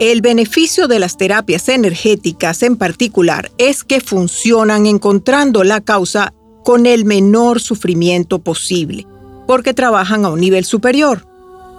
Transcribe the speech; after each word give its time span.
El 0.00 0.20
beneficio 0.20 0.88
de 0.88 0.98
las 0.98 1.16
terapias 1.16 1.68
energéticas 1.68 2.64
en 2.64 2.74
particular 2.74 3.52
es 3.56 3.84
que 3.84 4.00
funcionan 4.00 4.86
encontrando 4.86 5.62
la 5.62 5.80
causa 5.80 6.34
con 6.64 6.86
el 6.86 7.04
menor 7.04 7.60
sufrimiento 7.60 8.40
posible, 8.40 9.06
porque 9.46 9.74
trabajan 9.74 10.24
a 10.24 10.30
un 10.30 10.40
nivel 10.40 10.64
superior, 10.64 11.24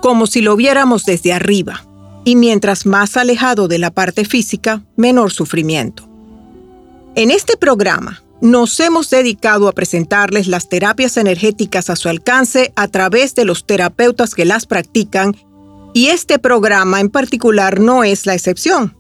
como 0.02 0.26
si 0.26 0.40
lo 0.40 0.56
viéramos 0.56 1.04
desde 1.04 1.34
arriba, 1.34 1.86
y 2.24 2.38
mientras 2.38 2.86
más 2.86 3.18
alejado 3.18 3.68
de 3.68 3.80
la 3.80 3.92
parte 3.92 4.24
física, 4.24 4.86
menor 4.96 5.34
sufrimiento. 5.34 6.08
En 7.16 7.30
este 7.30 7.58
programa 7.58 8.24
nos 8.42 8.80
hemos 8.80 9.10
dedicado 9.10 9.68
a 9.68 9.72
presentarles 9.72 10.48
las 10.48 10.70
terapias 10.70 11.18
energéticas 11.18 11.90
a 11.90 11.96
su 11.96 12.10
alcance 12.10 12.74
a 12.76 12.88
través 12.88 13.36
de 13.36 13.46
los 13.46 13.66
terapeutas 13.66 14.36
que 14.36 14.46
las 14.46 14.66
practican 14.66 15.36
y 15.94 16.08
este 16.08 16.40
programa 16.40 17.00
en 17.00 17.10
particular 17.10 17.80
no 17.80 18.04
es 18.04 18.26
la 18.26 18.34
excepción. 18.34 18.98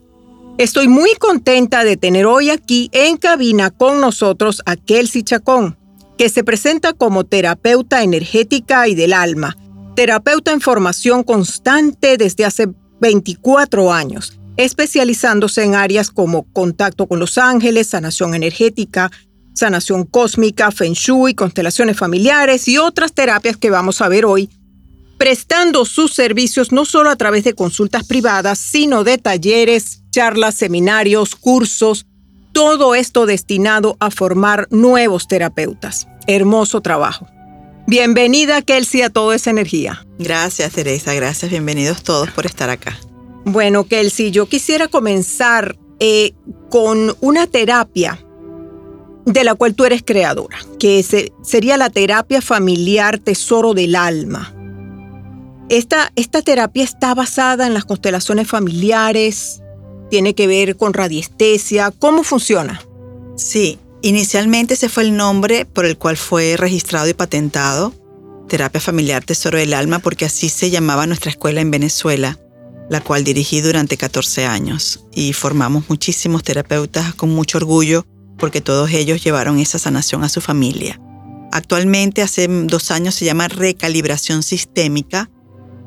Estoy 0.57 0.87
muy 0.87 1.13
contenta 1.15 1.83
de 1.83 1.97
tener 1.97 2.25
hoy 2.25 2.49
aquí 2.49 2.89
en 2.93 3.17
cabina 3.17 3.71
con 3.71 3.99
nosotros 3.99 4.61
a 4.65 4.77
Kelsey 4.77 5.23
Chacón, 5.23 5.77
que 6.17 6.29
se 6.29 6.45
presenta 6.45 6.93
como 6.93 7.25
terapeuta 7.25 8.03
energética 8.03 8.87
y 8.87 8.95
del 8.95 9.11
alma, 9.11 9.57
terapeuta 9.97 10.53
en 10.53 10.61
formación 10.61 11.23
constante 11.23 12.15
desde 12.15 12.45
hace 12.45 12.69
24 13.01 13.91
años, 13.91 14.39
especializándose 14.57 15.63
en 15.63 15.75
áreas 15.75 16.09
como 16.09 16.43
contacto 16.51 17.07
con 17.07 17.19
los 17.19 17.37
ángeles, 17.37 17.87
sanación 17.87 18.35
energética, 18.35 19.11
sanación 19.53 20.05
cósmica, 20.05 20.71
feng 20.71 20.93
shui, 20.93 21.33
constelaciones 21.33 21.97
familiares 21.97 22.67
y 22.67 22.77
otras 22.77 23.13
terapias 23.13 23.57
que 23.57 23.69
vamos 23.69 24.01
a 24.01 24.09
ver 24.09 24.25
hoy, 24.25 24.49
prestando 25.17 25.85
sus 25.85 26.13
servicios 26.13 26.71
no 26.71 26.85
solo 26.85 27.09
a 27.09 27.15
través 27.15 27.43
de 27.43 27.53
consultas 27.53 28.05
privadas, 28.05 28.59
sino 28.59 29.03
de 29.03 29.17
talleres, 29.17 30.03
charlas, 30.11 30.55
seminarios, 30.55 31.35
cursos, 31.35 32.05
todo 32.51 32.95
esto 32.95 33.25
destinado 33.25 33.97
a 33.99 34.11
formar 34.11 34.67
nuevos 34.71 35.27
terapeutas. 35.27 36.07
Hermoso 36.27 36.81
trabajo. 36.81 37.27
Bienvenida, 37.87 38.61
Kelsey, 38.61 39.03
a 39.03 39.09
Todo 39.09 39.33
esa 39.33 39.51
Energía. 39.51 40.05
Gracias, 40.17 40.71
Teresa. 40.71 41.13
Gracias. 41.13 41.51
Bienvenidos 41.51 42.01
todos 42.01 42.31
por 42.31 42.45
estar 42.45 42.69
acá. 42.69 42.97
Bueno, 43.45 43.85
Kelsey, 43.85 44.31
yo 44.31 44.47
quisiera 44.47 44.87
comenzar 44.87 45.77
eh, 45.99 46.33
con 46.69 47.15
una 47.21 47.45
terapia 47.45 48.19
de 49.25 49.43
la 49.43 49.55
cual 49.55 49.75
tú 49.75 49.85
eres 49.85 50.03
creadora, 50.03 50.57
que 50.79 51.03
sería 51.43 51.77
la 51.77 51.89
terapia 51.89 52.41
familiar 52.41 53.19
Tesoro 53.19 53.73
del 53.73 53.95
Alma. 53.95 54.53
Esta, 55.69 56.11
esta 56.15 56.41
terapia 56.41 56.83
está 56.83 57.15
basada 57.15 57.65
en 57.65 57.73
las 57.73 57.85
constelaciones 57.85 58.47
familiares, 58.47 59.61
tiene 60.09 60.35
que 60.35 60.47
ver 60.47 60.75
con 60.75 60.93
radiestesia, 60.93 61.91
¿cómo 61.91 62.23
funciona? 62.23 62.81
Sí, 63.35 63.79
inicialmente 64.01 64.75
ese 64.75 64.89
fue 64.89 65.03
el 65.03 65.15
nombre 65.15 65.65
por 65.65 65.85
el 65.85 65.97
cual 65.97 66.17
fue 66.17 66.55
registrado 66.57 67.07
y 67.07 67.13
patentado, 67.13 67.93
Terapia 68.47 68.81
Familiar 68.81 69.23
Tesoro 69.23 69.57
del 69.57 69.73
Alma, 69.73 69.99
porque 69.99 70.25
así 70.25 70.49
se 70.49 70.69
llamaba 70.69 71.07
nuestra 71.07 71.31
escuela 71.31 71.61
en 71.61 71.71
Venezuela, 71.71 72.39
la 72.89 73.01
cual 73.01 73.23
dirigí 73.23 73.61
durante 73.61 73.97
14 73.97 74.45
años 74.45 75.05
y 75.13 75.33
formamos 75.33 75.89
muchísimos 75.89 76.43
terapeutas 76.43 77.13
con 77.15 77.29
mucho 77.29 77.57
orgullo 77.57 78.05
porque 78.37 78.61
todos 78.61 78.91
ellos 78.91 79.23
llevaron 79.23 79.59
esa 79.59 79.79
sanación 79.79 80.23
a 80.23 80.29
su 80.29 80.41
familia. 80.41 80.99
Actualmente, 81.51 82.21
hace 82.21 82.47
dos 82.47 82.91
años, 82.91 83.15
se 83.15 83.25
llama 83.25 83.47
recalibración 83.47 84.43
sistémica, 84.43 85.29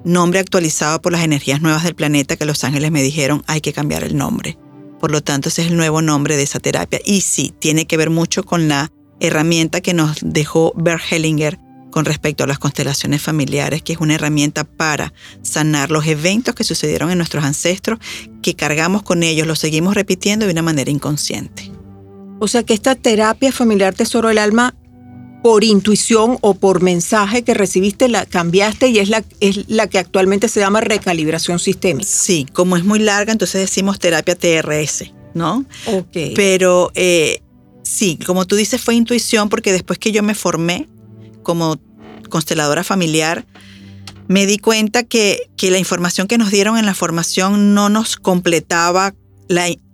nombre 0.04 0.40
actualizado 0.40 1.02
por 1.02 1.12
las 1.12 1.22
energías 1.22 1.60
nuevas 1.60 1.84
del 1.84 1.94
planeta 1.94 2.36
que 2.36 2.46
los 2.46 2.64
ángeles 2.64 2.90
me 2.90 3.02
dijeron 3.02 3.42
hay 3.46 3.60
que 3.60 3.72
cambiar 3.72 4.02
el 4.04 4.16
nombre. 4.16 4.58
Por 4.98 5.10
lo 5.10 5.22
tanto, 5.22 5.48
ese 5.48 5.62
es 5.62 5.68
el 5.68 5.76
nuevo 5.76 6.02
nombre 6.02 6.36
de 6.36 6.42
esa 6.42 6.58
terapia. 6.58 7.00
Y 7.04 7.20
sí, 7.20 7.54
tiene 7.58 7.86
que 7.86 7.96
ver 7.96 8.10
mucho 8.10 8.42
con 8.44 8.68
la 8.68 8.90
herramienta 9.20 9.80
que 9.80 9.94
nos 9.94 10.18
dejó 10.22 10.72
Bert 10.76 11.02
Hellinger 11.10 11.58
con 11.98 12.04
respecto 12.04 12.44
a 12.44 12.46
las 12.46 12.60
constelaciones 12.60 13.20
familiares, 13.20 13.82
que 13.82 13.92
es 13.92 13.98
una 13.98 14.14
herramienta 14.14 14.62
para 14.62 15.12
sanar 15.42 15.90
los 15.90 16.06
eventos 16.06 16.54
que 16.54 16.62
sucedieron 16.62 17.10
en 17.10 17.18
nuestros 17.18 17.42
ancestros, 17.42 17.98
que 18.40 18.54
cargamos 18.54 19.02
con 19.02 19.24
ellos, 19.24 19.48
los 19.48 19.58
seguimos 19.58 19.96
repitiendo 19.96 20.46
de 20.46 20.52
una 20.52 20.62
manera 20.62 20.92
inconsciente. 20.92 21.72
O 22.38 22.46
sea 22.46 22.62
que 22.62 22.72
esta 22.72 22.94
terapia 22.94 23.50
familiar 23.50 23.94
Tesoro 23.94 24.28
del 24.28 24.38
Alma 24.38 24.76
por 25.42 25.64
intuición 25.64 26.38
o 26.40 26.54
por 26.54 26.82
mensaje 26.82 27.42
que 27.42 27.52
recibiste, 27.52 28.08
la 28.08 28.26
cambiaste 28.26 28.86
y 28.90 29.00
es 29.00 29.08
la, 29.08 29.24
es 29.40 29.68
la 29.68 29.88
que 29.88 29.98
actualmente 29.98 30.46
se 30.46 30.60
llama 30.60 30.80
recalibración 30.80 31.58
sistémica. 31.58 32.08
Sí, 32.08 32.46
como 32.52 32.76
es 32.76 32.84
muy 32.84 33.00
larga, 33.00 33.32
entonces 33.32 33.60
decimos 33.60 33.98
terapia 33.98 34.36
TRS, 34.36 35.12
¿no? 35.34 35.64
Ok. 35.86 36.16
Pero 36.36 36.92
eh, 36.94 37.42
sí, 37.82 38.20
como 38.24 38.46
tú 38.46 38.54
dices, 38.54 38.80
fue 38.80 38.94
intuición 38.94 39.48
porque 39.48 39.72
después 39.72 39.98
que 39.98 40.12
yo 40.12 40.22
me 40.22 40.36
formé 40.36 40.86
como 41.42 41.76
consteladora 42.28 42.84
familiar, 42.84 43.46
me 44.28 44.46
di 44.46 44.58
cuenta 44.58 45.04
que, 45.04 45.50
la 45.60 45.78
información 45.78 46.28
que 46.28 46.38
nos 46.38 46.50
dieron 46.50 46.78
en 46.78 46.86
la 46.86 46.94
formación 46.94 47.75
no 47.75 47.88
nos 47.88 48.16
completaba 48.16 49.14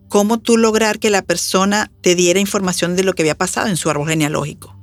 cómo 0.08 0.38
tú 0.38 0.56
lograr 0.56 0.98
que 0.98 1.10
la 1.10 1.22
persona 1.22 1.90
te 2.00 2.14
diera 2.14 2.40
información 2.40 2.96
de 2.96 3.04
lo 3.04 3.14
que 3.14 3.22
había 3.22 3.36
pasado 3.36 3.69
en 3.69 3.76
su 3.76 3.90
árbol 3.90 4.08
genealógico. 4.08 4.76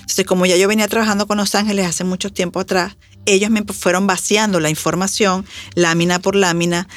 Entonces, 0.00 0.26
como 0.26 0.46
ya 0.46 0.56
yo 0.56 0.68
venía 0.68 0.88
trabajando 0.88 1.26
con 1.26 1.38
Los 1.38 1.54
Ángeles 1.54 1.86
hace 1.86 2.04
mucho 2.04 2.30
tiempo 2.30 2.60
atrás, 2.60 2.96
ellos 3.26 3.50
me 3.50 3.62
fueron 3.62 4.06
vaciando 4.06 4.60
la 4.60 4.70
información, 4.70 5.46
lámina 5.74 6.18
por 6.18 6.34
lámina, 6.34 6.88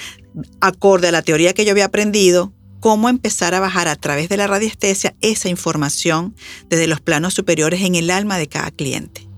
acorde 0.62 1.10
a 1.10 1.12
la 1.12 1.22
teoría 1.22 1.54
que 1.54 1.66
yo 1.66 1.72
había 1.72 1.86
aprendido, 1.86 2.54
cómo 2.80 3.08
empezar 3.08 3.54
a 3.54 3.60
bajar 3.60 3.88
a 3.88 3.96
través 3.96 4.28
de 4.30 4.38
la 4.38 4.48
radiestesia 4.48 5.16
esa 5.22 5.48
información 5.48 6.36
desde 6.70 6.88
los 6.88 7.00
planos 7.00 7.34
superiores 7.34 7.82
en 7.82 7.96
el 7.96 8.10
alma 8.10 8.38
de 8.38 8.48
cada 8.48 8.72
cliente. 8.72 9.33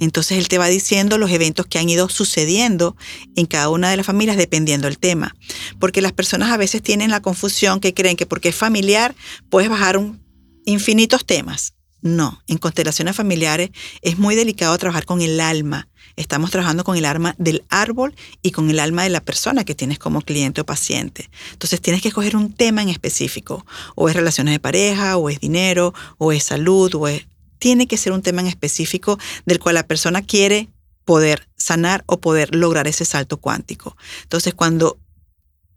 Entonces 0.00 0.38
él 0.38 0.48
te 0.48 0.58
va 0.58 0.66
diciendo 0.66 1.18
los 1.18 1.30
eventos 1.30 1.66
que 1.66 1.78
han 1.78 1.88
ido 1.88 2.08
sucediendo 2.08 2.96
en 3.36 3.46
cada 3.46 3.68
una 3.68 3.90
de 3.90 3.96
las 3.96 4.06
familias 4.06 4.36
dependiendo 4.36 4.88
del 4.88 4.98
tema. 4.98 5.36
Porque 5.78 6.02
las 6.02 6.12
personas 6.12 6.50
a 6.50 6.56
veces 6.56 6.82
tienen 6.82 7.10
la 7.10 7.20
confusión 7.20 7.78
que 7.78 7.94
creen 7.94 8.16
que 8.16 8.26
porque 8.26 8.48
es 8.48 8.56
familiar 8.56 9.14
puedes 9.48 9.70
bajar 9.70 9.96
un, 9.96 10.20
infinitos 10.64 11.24
temas. 11.24 11.74
No, 12.02 12.42
en 12.46 12.56
constelaciones 12.56 13.14
familiares 13.14 13.70
es 14.00 14.18
muy 14.18 14.34
delicado 14.34 14.76
trabajar 14.78 15.04
con 15.04 15.20
el 15.20 15.38
alma. 15.38 15.88
Estamos 16.16 16.50
trabajando 16.50 16.82
con 16.82 16.96
el 16.96 17.04
alma 17.04 17.34
del 17.38 17.64
árbol 17.68 18.14
y 18.42 18.52
con 18.52 18.70
el 18.70 18.80
alma 18.80 19.02
de 19.02 19.10
la 19.10 19.20
persona 19.20 19.64
que 19.64 19.74
tienes 19.74 19.98
como 19.98 20.22
cliente 20.22 20.62
o 20.62 20.66
paciente. 20.66 21.28
Entonces 21.52 21.80
tienes 21.80 22.00
que 22.00 22.08
escoger 22.08 22.36
un 22.36 22.54
tema 22.54 22.82
en 22.82 22.88
específico. 22.88 23.66
O 23.96 24.08
es 24.08 24.16
relaciones 24.16 24.52
de 24.54 24.60
pareja, 24.60 25.18
o 25.18 25.28
es 25.28 25.40
dinero, 25.40 25.92
o 26.18 26.32
es 26.32 26.44
salud, 26.44 26.94
o 26.94 27.06
es... 27.06 27.26
Tiene 27.60 27.86
que 27.86 27.96
ser 27.96 28.12
un 28.12 28.22
tema 28.22 28.40
en 28.40 28.48
específico 28.48 29.20
del 29.46 29.60
cual 29.60 29.76
la 29.76 29.86
persona 29.86 30.22
quiere 30.22 30.68
poder 31.04 31.48
sanar 31.56 32.02
o 32.06 32.20
poder 32.20 32.54
lograr 32.54 32.88
ese 32.88 33.04
salto 33.04 33.36
cuántico. 33.36 33.96
Entonces 34.24 34.52
cuando 34.54 34.98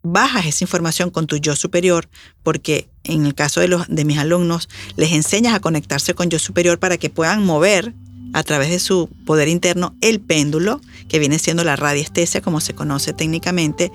bajas 0.04 0.46
esa 0.46 0.64
información 0.64 1.10
con 1.10 1.28
tu 1.28 1.38
yo 1.38 1.56
superior, 1.56 2.10
porque 2.44 2.90
en 3.04 3.26
el 3.26 3.36
caso 3.36 3.62
de, 3.62 3.68
los, 3.68 3.88
de 3.88 4.06
mis 4.06 4.18
alumnos, 4.18 4.70
les 4.96 5.12
enseñas 5.12 5.54
a 5.54 5.60
conectarse 5.60 6.14
con 6.14 6.30
yo 6.30 6.40
superior 6.40 6.80
para 6.80 6.98
que 6.98 7.10
puedan 7.10 7.46
mover 7.46 7.94
a 8.34 8.44
través 8.44 8.70
de 8.70 8.80
su 8.80 9.10
poder 9.26 9.48
interno 9.48 9.96
el 10.02 10.20
péndulo, 10.20 10.82
que 11.08 11.20
viene 11.20 11.40
siendo 11.40 11.64
la 11.64 11.76
radiestesia, 11.76 12.42
como 12.42 12.60
se 12.60 12.74
conoce 12.74 13.14
técnicamente. 13.14 13.92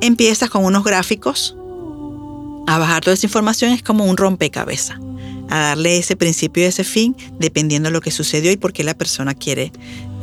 Empiezas 0.00 0.50
con 0.50 0.64
unos 0.64 0.84
gráficos 0.84 1.56
a 2.66 2.78
bajar 2.78 3.02
toda 3.04 3.14
esa 3.14 3.26
información, 3.26 3.72
es 3.72 3.82
como 3.82 4.04
un 4.04 4.16
rompecabezas, 4.16 4.98
a 5.48 5.58
darle 5.58 5.98
ese 5.98 6.16
principio 6.16 6.64
y 6.64 6.66
ese 6.66 6.84
fin, 6.84 7.16
dependiendo 7.38 7.88
de 7.88 7.92
lo 7.92 8.00
que 8.00 8.10
sucedió 8.10 8.50
y 8.50 8.56
por 8.56 8.72
qué 8.72 8.84
la 8.84 8.94
persona 8.94 9.34
quiere 9.34 9.72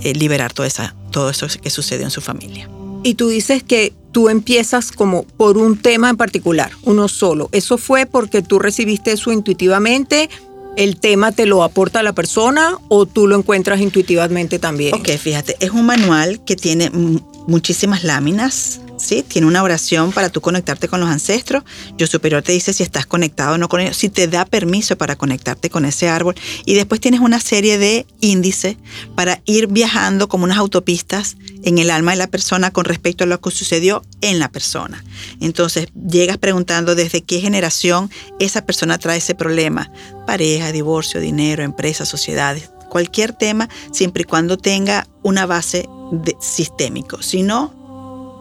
eh, 0.04 0.14
liberar 0.14 0.54
toda 0.54 0.68
esa, 0.68 0.96
todo 1.12 1.30
eso 1.30 1.48
que 1.62 1.70
sucedió 1.70 2.06
en 2.06 2.12
su 2.12 2.22
familia. 2.22 2.70
Y 3.04 3.16
tú 3.16 3.28
dices 3.28 3.64
que 3.64 3.94
tú 4.12 4.30
empiezas 4.30 4.92
como 4.92 5.24
por 5.24 5.58
un 5.58 5.78
tema 5.78 6.10
en 6.10 6.18
particular, 6.18 6.72
uno 6.84 7.08
solo. 7.08 7.50
¿Eso 7.52 7.78
fue 7.78 8.06
porque 8.06 8.42
tú 8.42 8.60
recibiste 8.60 9.12
eso 9.12 9.32
intuitivamente? 9.32 10.30
¿El 10.78 11.00
tema 11.00 11.32
te 11.32 11.46
lo 11.46 11.64
aporta 11.64 12.02
la 12.02 12.14
persona 12.14 12.78
o 12.88 13.06
tú 13.06 13.28
lo 13.28 13.36
encuentras 13.36 13.82
intuitivamente 13.82 14.58
también? 14.58 14.96
Ok, 14.96 15.10
fíjate, 15.20 15.56
es 15.60 15.72
un 15.72 15.86
manual 15.86 16.44
que 16.46 16.56
tiene 16.56 16.90
muchísimas 17.48 18.04
láminas 18.04 18.82
¿sí? 19.04 19.24
Tiene 19.28 19.48
una 19.48 19.64
oración 19.64 20.12
para 20.12 20.30
tú 20.30 20.42
conectarte 20.42 20.88
con 20.88 21.00
los 21.00 21.10
ancestros. 21.10 21.64
Yo 21.98 22.08
superior 22.08 22.42
te 22.42 22.52
dice 22.52 22.74
si 22.74 22.84
estás 22.84 23.06
conectado 23.06 23.56
o 23.56 23.58
no 23.58 23.70
con 23.70 23.82
ellos, 23.82 23.98
si 23.98 24.10
te 24.10 24.28
da 24.28 24.46
permiso 24.46 24.98
para 24.98 25.16
conectarte 25.16 25.70
con 25.70 25.86
ese 25.86 26.10
árbol. 26.10 26.36
Y 26.66 26.74
después 26.74 27.02
tienes 27.02 27.20
una 27.20 27.40
serie 27.40 27.78
de 27.78 28.06
índices 28.22 28.78
para 29.16 29.42
ir 29.46 29.68
viajando 29.68 30.28
como 30.28 30.46
unas 30.46 30.58
autopistas 30.58 31.38
en 31.64 31.78
el 31.78 31.92
alma 31.92 32.12
de 32.12 32.18
la 32.18 32.28
persona 32.28 32.72
con 32.72 32.86
respecto 32.86 33.24
a 33.24 33.28
lo 33.28 33.40
que 33.40 33.52
sucedió 33.52 34.04
en 34.22 34.40
la 34.40 34.50
persona. 34.50 35.04
Entonces 35.40 35.88
llegas 36.10 36.38
preguntando 36.38 36.96
desde 36.96 37.22
qué 37.22 37.40
generación 37.40 38.10
esa 38.40 38.66
persona 38.66 38.98
trae 38.98 39.18
ese 39.18 39.36
problema. 39.36 39.92
Pareja, 40.26 40.72
divorcio, 40.72 41.20
dinero, 41.20 41.64
empresas, 41.64 42.08
sociedades, 42.08 42.70
cualquier 42.90 43.34
tema, 43.34 43.70
siempre 43.92 44.22
y 44.22 44.26
cuando 44.26 44.58
tenga 44.58 45.08
una 45.24 45.46
base 45.46 45.90
sistémico. 46.40 47.22
Si 47.22 47.44
no, 47.44 47.84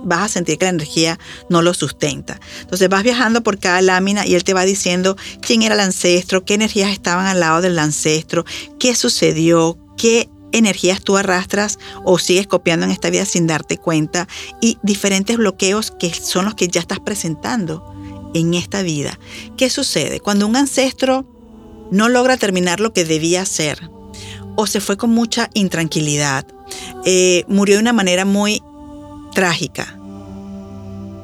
vas 0.05 0.23
a 0.23 0.29
sentir 0.29 0.59
que 0.59 0.65
la 0.67 0.71
energía 0.71 1.19
no 1.49 1.63
lo 1.63 1.75
sustenta. 1.75 2.41
Entonces 2.61 2.89
vas 2.89 3.03
viajando 3.03 3.43
por 3.43 3.59
cada 3.59 3.83
lámina 3.83 4.27
y 4.27 4.35
él 4.35 4.45
te 4.45 4.55
va 4.55 4.65
diciendo 4.65 5.17
quién 5.41 5.63
era 5.63 5.75
el 5.75 5.81
ancestro, 5.81 6.45
qué 6.45 6.55
energías 6.55 6.91
estaban 6.91 7.27
al 7.27 7.41
lado 7.41 7.61
del 7.61 7.79
ancestro, 7.79 8.45
qué 8.79 8.95
sucedió, 8.95 9.79
qué 9.97 10.29
energías 10.53 11.01
tú 11.01 11.17
arrastras 11.17 11.79
o 12.05 12.19
sigues 12.19 12.47
copiando 12.47 12.85
en 12.85 12.93
esta 12.93 13.11
vida 13.11 13.25
sin 13.25 13.47
darte 13.47 13.79
cuenta 13.79 14.29
y 14.61 14.79
diferentes 14.83 15.37
bloqueos 15.37 15.91
que 15.91 16.13
son 16.13 16.45
los 16.45 16.55
que 16.55 16.69
ya 16.69 16.81
estás 16.81 17.01
presentando 17.01 18.31
en 18.35 18.55
esta 18.55 18.83
vida. 18.83 19.19
¿Qué 19.57 19.71
sucede? 19.71 20.21
Cuando 20.21 20.47
un 20.47 20.57
ancestro 20.57 21.27
no 21.91 22.09
logra 22.09 22.37
terminar 22.37 22.81
lo 22.81 22.93
que 22.93 23.05
debía 23.05 23.43
hacer 23.43 23.91
o 24.57 24.67
se 24.67 24.81
fue 24.81 24.97
con 24.97 25.11
mucha 25.11 25.51
intranquilidad, 25.55 26.47
eh, 27.05 27.45
murió 27.49 27.77
de 27.77 27.83
una 27.83 27.93
manera 27.93 28.25
muy 28.25 28.63
trágica. 29.35 29.99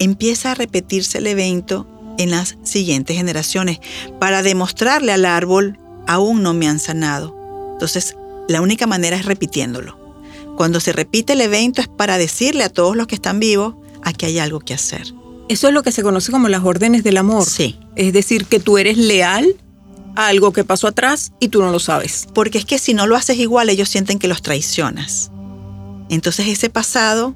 Empieza 0.00 0.52
a 0.52 0.54
repetirse 0.54 1.18
el 1.18 1.26
evento 1.26 1.86
en 2.18 2.30
las 2.30 2.56
siguientes 2.62 3.16
generaciones 3.16 3.78
para 4.18 4.42
demostrarle 4.42 5.12
al 5.12 5.24
árbol, 5.24 5.78
aún 6.06 6.42
no 6.42 6.54
me 6.54 6.68
han 6.68 6.78
sanado. 6.78 7.36
Entonces, 7.72 8.16
la 8.48 8.60
única 8.60 8.86
manera 8.86 9.16
es 9.16 9.24
repitiéndolo. 9.24 9.98
Cuando 10.56 10.80
se 10.80 10.92
repite 10.92 11.34
el 11.34 11.40
evento 11.40 11.80
es 11.80 11.88
para 11.88 12.18
decirle 12.18 12.64
a 12.64 12.68
todos 12.68 12.96
los 12.96 13.06
que 13.06 13.14
están 13.14 13.38
vivos, 13.38 13.74
aquí 14.02 14.26
hay 14.26 14.38
algo 14.40 14.58
que 14.58 14.74
hacer. 14.74 15.14
Eso 15.48 15.68
es 15.68 15.74
lo 15.74 15.82
que 15.82 15.92
se 15.92 16.02
conoce 16.02 16.32
como 16.32 16.48
las 16.48 16.64
órdenes 16.64 17.04
del 17.04 17.16
amor. 17.16 17.44
Sí. 17.44 17.78
Es 17.94 18.12
decir, 18.12 18.46
que 18.46 18.58
tú 18.58 18.76
eres 18.78 18.98
leal 18.98 19.46
a 20.16 20.26
algo 20.26 20.52
que 20.52 20.64
pasó 20.64 20.88
atrás 20.88 21.32
y 21.40 21.48
tú 21.48 21.62
no 21.62 21.70
lo 21.70 21.78
sabes. 21.78 22.26
Porque 22.34 22.58
es 22.58 22.64
que 22.64 22.78
si 22.78 22.92
no 22.92 23.06
lo 23.06 23.16
haces 23.16 23.38
igual, 23.38 23.70
ellos 23.70 23.88
sienten 23.88 24.18
que 24.18 24.28
los 24.28 24.42
traicionas. 24.42 25.30
Entonces 26.08 26.48
ese 26.48 26.70
pasado 26.70 27.34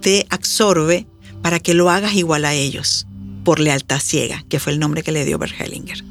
te 0.00 0.26
absorbe 0.30 1.06
para 1.42 1.60
que 1.60 1.74
lo 1.74 1.90
hagas 1.90 2.14
igual 2.14 2.44
a 2.44 2.54
ellos, 2.54 3.06
por 3.44 3.60
lealtad 3.60 4.00
ciega, 4.00 4.44
que 4.48 4.58
fue 4.58 4.72
el 4.72 4.78
nombre 4.78 5.02
que 5.02 5.12
le 5.12 5.24
dio 5.24 5.38
Bert 5.38 5.54
Hellinger. 5.58 6.02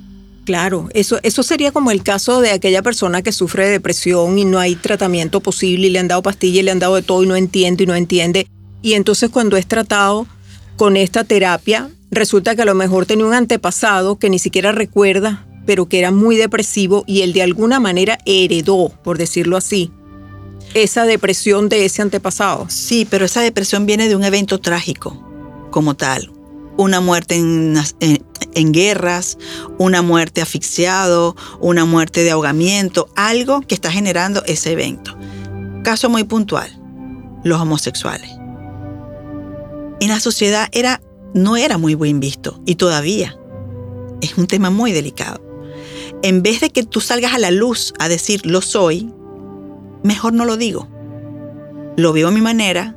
Claro, 0.45 0.89
eso, 0.93 1.19
eso 1.24 1.41
sería 1.41 1.71
como 1.71 1.89
el 1.89 2.03
caso 2.03 2.41
de 2.41 2.51
aquella 2.51 2.81
persona 2.81 3.21
que 3.21 3.31
sufre 3.31 3.65
de 3.65 3.71
depresión 3.71 4.38
y 4.38 4.45
no 4.45 4.59
hay 4.59 4.75
tratamiento 4.75 5.39
posible 5.39 5.88
y 5.88 5.89
le 5.89 6.00
han 6.00 6.09
dado 6.09 6.21
pastillas 6.21 6.59
y 6.59 6.63
le 6.63 6.71
han 6.71 6.79
dado 6.79 6.95
de 6.95 7.01
todo 7.01 7.24
y 7.24 7.27
no 7.27 7.36
entiende 7.36 7.83
y 7.83 7.88
no 7.88 7.95
entiende. 7.95 8.47
Y 8.81 8.93
entonces 8.93 9.29
cuando 9.29 9.55
es 9.55 9.67
tratado 9.67 10.27
con 10.75 10.97
esta 10.97 11.24
terapia, 11.24 11.89
resulta 12.12 12.55
que 12.55 12.63
a 12.63 12.65
lo 12.65 12.75
mejor 12.75 13.05
tenía 13.05 13.25
un 13.25 13.33
antepasado 13.33 14.19
que 14.19 14.29
ni 14.29 14.38
siquiera 14.38 14.74
recuerda, 14.74 15.47
pero 15.65 15.88
que 15.88 16.00
era 16.00 16.12
muy 16.12 16.36
depresivo 16.36 17.05
y 17.07 17.21
él 17.21 17.31
de 17.31 17.41
alguna 17.41 17.79
manera 17.79 18.17
heredó, 18.25 18.89
por 19.03 19.17
decirlo 19.17 19.55
así, 19.55 19.91
esa 20.73 21.05
depresión 21.05 21.69
de 21.69 21.85
ese 21.85 22.01
antepasado. 22.01 22.67
Sí, 22.69 23.07
pero 23.09 23.25
esa 23.25 23.41
depresión 23.41 23.85
viene 23.85 24.07
de 24.07 24.15
un 24.15 24.23
evento 24.23 24.59
trágico 24.59 25.21
como 25.71 25.95
tal. 25.95 26.31
Una 26.77 27.01
muerte 27.01 27.35
en, 27.35 27.75
guerras, 28.71 29.37
una 29.77 30.01
muerte 30.01 30.41
asfixiado, 30.41 31.35
una 31.59 31.85
muerte 31.85 32.23
de 32.23 32.31
ahogamiento, 32.31 33.09
algo 33.15 33.61
que 33.61 33.75
está 33.75 33.91
generando 33.91 34.43
ese 34.45 34.71
evento. 34.71 35.15
Caso 35.83 36.09
muy 36.09 36.23
puntual, 36.23 36.79
los 37.43 37.61
homosexuales. 37.61 38.29
En 39.99 40.09
la 40.09 40.19
sociedad 40.19 40.67
era, 40.71 41.01
no 41.33 41.57
era 41.57 41.77
muy 41.77 41.95
bien 41.95 42.19
visto 42.19 42.59
y 42.65 42.75
todavía 42.75 43.37
es 44.21 44.37
un 44.37 44.47
tema 44.47 44.71
muy 44.71 44.91
delicado. 44.93 45.41
En 46.23 46.41
vez 46.41 46.61
de 46.61 46.69
que 46.71 46.83
tú 46.83 47.01
salgas 47.01 47.33
a 47.33 47.39
la 47.39 47.51
luz 47.51 47.93
a 47.99 48.07
decir 48.07 48.45
lo 48.45 48.61
soy, 48.61 49.13
mejor 50.03 50.33
no 50.33 50.45
lo 50.45 50.57
digo. 50.57 50.88
Lo 51.95 52.13
veo 52.13 52.27
a 52.27 52.31
mi 52.31 52.41
manera, 52.41 52.95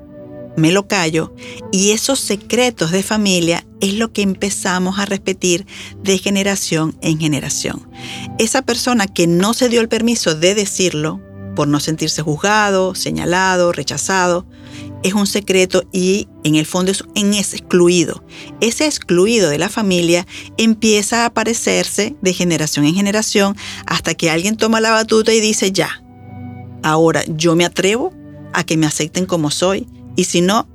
me 0.56 0.72
lo 0.72 0.88
callo 0.88 1.34
y 1.70 1.90
esos 1.90 2.18
secretos 2.18 2.90
de 2.90 3.02
familia 3.02 3.66
es 3.80 3.94
lo 3.94 4.12
que 4.12 4.22
empezamos 4.22 4.98
a 4.98 5.04
repetir 5.04 5.66
de 6.02 6.18
generación 6.18 6.96
en 7.02 7.18
generación. 7.18 7.88
Esa 8.38 8.62
persona 8.62 9.06
que 9.06 9.26
no 9.26 9.54
se 9.54 9.68
dio 9.68 9.80
el 9.80 9.88
permiso 9.88 10.34
de 10.34 10.54
decirlo 10.54 11.20
por 11.54 11.68
no 11.68 11.80
sentirse 11.80 12.22
juzgado, 12.22 12.94
señalado, 12.94 13.72
rechazado, 13.72 14.46
es 15.02 15.14
un 15.14 15.26
secreto 15.26 15.84
y 15.92 16.28
en 16.44 16.54
el 16.54 16.66
fondo 16.66 16.92
es 16.92 17.02
excluido. 17.54 18.24
Ese 18.60 18.86
excluido 18.86 19.48
de 19.48 19.58
la 19.58 19.68
familia 19.68 20.26
empieza 20.58 21.22
a 21.22 21.26
aparecerse 21.26 22.14
de 22.20 22.32
generación 22.32 22.84
en 22.84 22.94
generación 22.94 23.56
hasta 23.86 24.14
que 24.14 24.30
alguien 24.30 24.56
toma 24.56 24.80
la 24.80 24.90
batuta 24.90 25.32
y 25.32 25.40
dice 25.40 25.72
ya, 25.72 26.02
ahora 26.82 27.22
yo 27.26 27.56
me 27.56 27.64
atrevo 27.64 28.12
a 28.52 28.64
que 28.64 28.76
me 28.76 28.86
acepten 28.86 29.26
como 29.26 29.50
soy 29.50 29.86
y 30.16 30.24
si 30.24 30.40
no, 30.40 30.68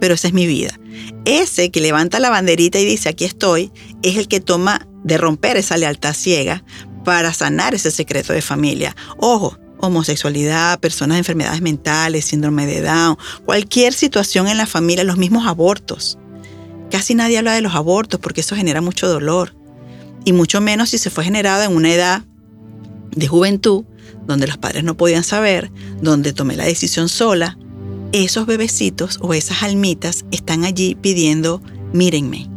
pero 0.00 0.14
esa 0.14 0.28
es 0.28 0.34
mi 0.34 0.46
vida. 0.46 0.78
Ese 1.24 1.70
que 1.70 1.80
levanta 1.80 2.20
la 2.20 2.30
banderita 2.30 2.78
y 2.78 2.84
dice 2.84 3.08
aquí 3.08 3.24
estoy 3.24 3.72
es 4.02 4.16
el 4.16 4.28
que 4.28 4.40
toma 4.40 4.86
de 5.04 5.18
romper 5.18 5.56
esa 5.56 5.76
lealtad 5.76 6.14
ciega 6.14 6.64
para 7.04 7.32
sanar 7.32 7.74
ese 7.74 7.90
secreto 7.90 8.32
de 8.32 8.42
familia. 8.42 8.96
Ojo, 9.18 9.58
homosexualidad, 9.78 10.80
personas 10.80 11.16
de 11.16 11.20
enfermedades 11.20 11.62
mentales, 11.62 12.24
síndrome 12.24 12.66
de 12.66 12.82
Down, 12.82 13.16
cualquier 13.44 13.92
situación 13.92 14.48
en 14.48 14.56
la 14.56 14.66
familia, 14.66 15.04
los 15.04 15.18
mismos 15.18 15.46
abortos. 15.46 16.18
Casi 16.90 17.14
nadie 17.14 17.38
habla 17.38 17.54
de 17.54 17.60
los 17.60 17.74
abortos 17.74 18.20
porque 18.20 18.40
eso 18.40 18.56
genera 18.56 18.80
mucho 18.80 19.08
dolor. 19.08 19.54
Y 20.24 20.32
mucho 20.32 20.60
menos 20.60 20.90
si 20.90 20.98
se 20.98 21.10
fue 21.10 21.24
generado 21.24 21.62
en 21.62 21.74
una 21.74 21.92
edad 21.92 22.24
de 23.14 23.28
juventud, 23.28 23.84
donde 24.26 24.46
los 24.46 24.58
padres 24.58 24.84
no 24.84 24.96
podían 24.96 25.24
saber, 25.24 25.70
donde 26.00 26.32
tomé 26.32 26.56
la 26.56 26.64
decisión 26.64 27.08
sola. 27.08 27.58
Esos 28.12 28.46
bebecitos 28.46 29.18
o 29.20 29.34
esas 29.34 29.62
almitas 29.62 30.24
están 30.30 30.64
allí 30.64 30.94
pidiendo, 30.94 31.60
mírenme, 31.92 32.48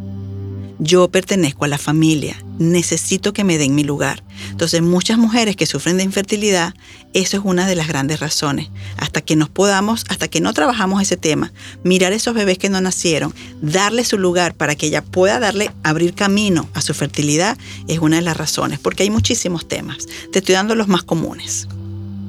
yo 0.79 1.09
pertenezco 1.09 1.65
a 1.65 1.67
la 1.67 1.77
familia, 1.77 2.41
necesito 2.57 3.33
que 3.33 3.43
me 3.43 3.57
den 3.57 3.75
mi 3.75 3.83
lugar. 3.83 4.23
Entonces, 4.49 4.81
muchas 4.81 5.17
mujeres 5.17 5.55
que 5.55 5.65
sufren 5.65 5.97
de 5.97 6.03
infertilidad, 6.03 6.73
eso 7.13 7.37
es 7.37 7.43
una 7.45 7.67
de 7.67 7.75
las 7.75 7.87
grandes 7.87 8.19
razones. 8.19 8.69
Hasta 8.97 9.21
que 9.21 9.35
nos 9.35 9.49
podamos, 9.49 10.05
hasta 10.09 10.27
que 10.27 10.41
no 10.41 10.53
trabajamos 10.53 11.01
ese 11.01 11.17
tema, 11.17 11.51
mirar 11.83 12.13
esos 12.13 12.33
bebés 12.33 12.57
que 12.57 12.69
no 12.69 12.79
nacieron, 12.79 13.33
darle 13.61 14.05
su 14.05 14.17
lugar 14.17 14.55
para 14.55 14.75
que 14.75 14.87
ella 14.87 15.03
pueda 15.03 15.39
darle, 15.39 15.71
abrir 15.83 16.13
camino 16.13 16.69
a 16.73 16.81
su 16.81 16.93
fertilidad, 16.93 17.57
es 17.87 17.99
una 17.99 18.17
de 18.17 18.21
las 18.21 18.37
razones, 18.37 18.79
porque 18.79 19.03
hay 19.03 19.09
muchísimos 19.09 19.67
temas. 19.67 20.07
Te 20.31 20.39
estoy 20.39 20.55
dando 20.55 20.75
los 20.75 20.87
más 20.87 21.03
comunes. 21.03 21.67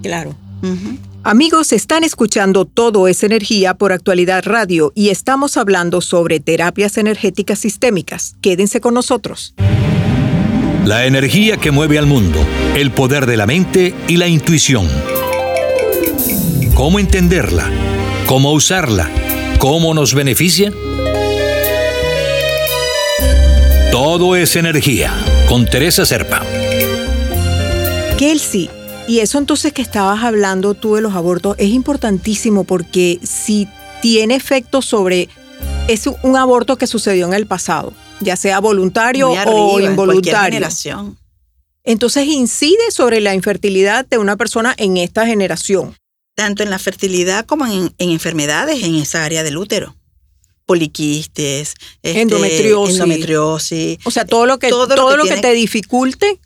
Claro. 0.02 0.34
Amigos, 1.22 1.72
están 1.72 2.02
escuchando 2.02 2.64
Todo 2.64 3.06
es 3.06 3.22
Energía 3.22 3.74
por 3.74 3.92
Actualidad 3.92 4.42
Radio 4.46 4.90
y 4.94 5.10
estamos 5.10 5.58
hablando 5.58 6.00
sobre 6.00 6.40
terapias 6.40 6.96
energéticas 6.96 7.58
sistémicas. 7.58 8.36
Quédense 8.40 8.80
con 8.80 8.94
nosotros. 8.94 9.54
La 10.86 11.04
energía 11.04 11.58
que 11.58 11.72
mueve 11.72 11.98
al 11.98 12.06
mundo, 12.06 12.38
el 12.74 12.90
poder 12.90 13.26
de 13.26 13.36
la 13.36 13.46
mente 13.46 13.94
y 14.08 14.16
la 14.16 14.28
intuición. 14.28 14.88
¿Cómo 16.74 16.98
entenderla? 16.98 17.70
¿Cómo 18.24 18.52
usarla? 18.52 19.10
¿Cómo 19.58 19.92
nos 19.92 20.14
beneficia? 20.14 20.72
Todo 23.92 24.36
es 24.36 24.56
energía 24.56 25.12
con 25.50 25.66
Teresa 25.66 26.06
Serpa. 26.06 26.42
Kelsey 28.16 28.70
y 29.10 29.18
eso 29.18 29.38
entonces 29.38 29.72
que 29.72 29.82
estabas 29.82 30.22
hablando 30.22 30.74
tú 30.74 30.94
de 30.94 31.00
los 31.00 31.14
abortos 31.14 31.56
es 31.58 31.70
importantísimo 31.70 32.62
porque 32.62 33.18
si 33.24 33.66
tiene 34.00 34.36
efecto 34.36 34.82
sobre, 34.82 35.28
es 35.88 36.06
un 36.22 36.36
aborto 36.36 36.78
que 36.78 36.86
sucedió 36.86 37.26
en 37.26 37.34
el 37.34 37.48
pasado, 37.48 37.92
ya 38.20 38.36
sea 38.36 38.60
voluntario 38.60 39.30
o 39.30 39.80
involuntario. 39.80 40.64
Entonces 41.82 42.28
incide 42.28 42.92
sobre 42.92 43.20
la 43.20 43.34
infertilidad 43.34 44.06
de 44.06 44.18
una 44.18 44.36
persona 44.36 44.76
en 44.76 44.96
esta 44.96 45.26
generación. 45.26 45.96
Tanto 46.36 46.62
en 46.62 46.70
la 46.70 46.78
fertilidad 46.78 47.46
como 47.46 47.66
en, 47.66 47.92
enfermedades 47.98 48.84
en 48.84 48.94
esa 48.94 49.24
área 49.24 49.42
del 49.42 49.56
útero 49.56 49.96
poliquistes, 50.66 51.74
este, 52.00 52.20
endometriosis, 52.20 53.98
O 54.04 54.10
sea, 54.12 54.24
todo 54.24 54.46
lo 54.46 54.60
que, 54.60 54.68
todo, 54.68 55.16
lo 55.16 55.24
que, 55.24 55.36
te 55.38 55.52
dificulte 55.52 56.38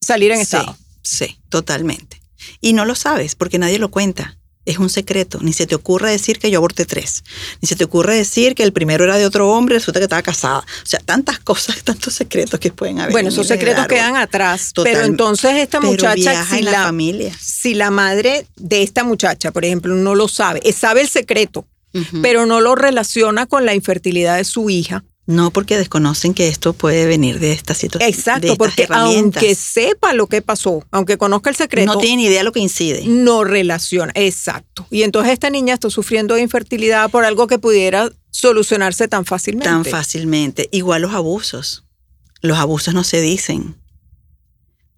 salir 0.00 0.30
en 0.30 0.38
estado. 0.38 0.78
Sí, 1.08 1.38
totalmente. 1.48 2.20
Y 2.60 2.74
no 2.74 2.84
lo 2.84 2.94
sabes 2.94 3.34
porque 3.34 3.58
nadie 3.58 3.78
lo 3.78 3.90
cuenta. 3.90 4.36
Es 4.66 4.76
un 4.76 4.90
secreto. 4.90 5.38
Ni 5.40 5.54
se 5.54 5.66
te 5.66 5.74
ocurre 5.74 6.10
decir 6.10 6.38
que 6.38 6.50
yo 6.50 6.58
aborté 6.58 6.84
tres. 6.84 7.24
Ni 7.62 7.66
se 7.66 7.76
te 7.76 7.84
ocurre 7.84 8.14
decir 8.14 8.54
que 8.54 8.62
el 8.62 8.74
primero 8.74 9.04
era 9.04 9.16
de 9.16 9.24
otro 9.24 9.48
hombre, 9.50 9.76
resulta 9.76 10.00
que 10.00 10.04
estaba 10.04 10.20
casada. 10.20 10.58
O 10.58 10.86
sea, 10.86 11.00
tantas 11.00 11.38
cosas, 11.38 11.82
tantos 11.84 12.12
secretos 12.12 12.60
que 12.60 12.70
pueden 12.70 13.00
haber. 13.00 13.12
Bueno, 13.12 13.30
esos 13.30 13.46
secretos 13.46 13.86
quedan 13.86 14.16
atrás. 14.16 14.72
pero 14.84 15.00
entonces 15.00 15.54
esta 15.54 15.80
muchacha, 15.80 16.44
si 16.44 16.60
la, 16.60 16.82
familia. 16.82 17.34
si 17.40 17.72
la 17.72 17.90
madre 17.90 18.46
de 18.56 18.82
esta 18.82 19.02
muchacha, 19.02 19.50
por 19.50 19.64
ejemplo, 19.64 19.94
no 19.94 20.14
lo 20.14 20.28
sabe, 20.28 20.60
sabe 20.74 21.00
el 21.00 21.08
secreto, 21.08 21.66
pero 22.20 22.44
no 22.44 22.60
lo 22.60 22.74
relaciona 22.74 23.46
con 23.46 23.64
la 23.64 23.74
infertilidad 23.74 24.36
de 24.36 24.44
su 24.44 24.68
hija, 24.68 25.02
no 25.28 25.50
porque 25.50 25.76
desconocen 25.76 26.32
que 26.32 26.48
esto 26.48 26.72
puede 26.72 27.04
venir 27.04 27.38
de 27.38 27.52
esta 27.52 27.74
situación. 27.74 28.08
Exacto, 28.08 28.56
porque 28.56 28.88
aunque 28.88 29.54
sepa 29.54 30.14
lo 30.14 30.26
que 30.26 30.40
pasó, 30.40 30.82
aunque 30.90 31.18
conozca 31.18 31.50
el 31.50 31.56
secreto. 31.56 31.92
No 31.92 31.98
tiene 31.98 32.16
ni 32.16 32.24
idea 32.28 32.42
lo 32.42 32.50
que 32.50 32.60
incide. 32.60 33.02
No 33.06 33.44
relaciona, 33.44 34.10
exacto. 34.14 34.86
Y 34.90 35.02
entonces 35.02 35.34
esta 35.34 35.50
niña 35.50 35.74
está 35.74 35.90
sufriendo 35.90 36.34
de 36.34 36.40
infertilidad 36.40 37.10
por 37.10 37.26
algo 37.26 37.46
que 37.46 37.58
pudiera 37.58 38.10
solucionarse 38.30 39.06
tan 39.06 39.26
fácilmente. 39.26 39.68
Tan 39.68 39.84
fácilmente. 39.84 40.70
Igual 40.72 41.02
los 41.02 41.12
abusos. 41.12 41.84
Los 42.40 42.56
abusos 42.56 42.94
no 42.94 43.04
se 43.04 43.20
dicen. 43.20 43.76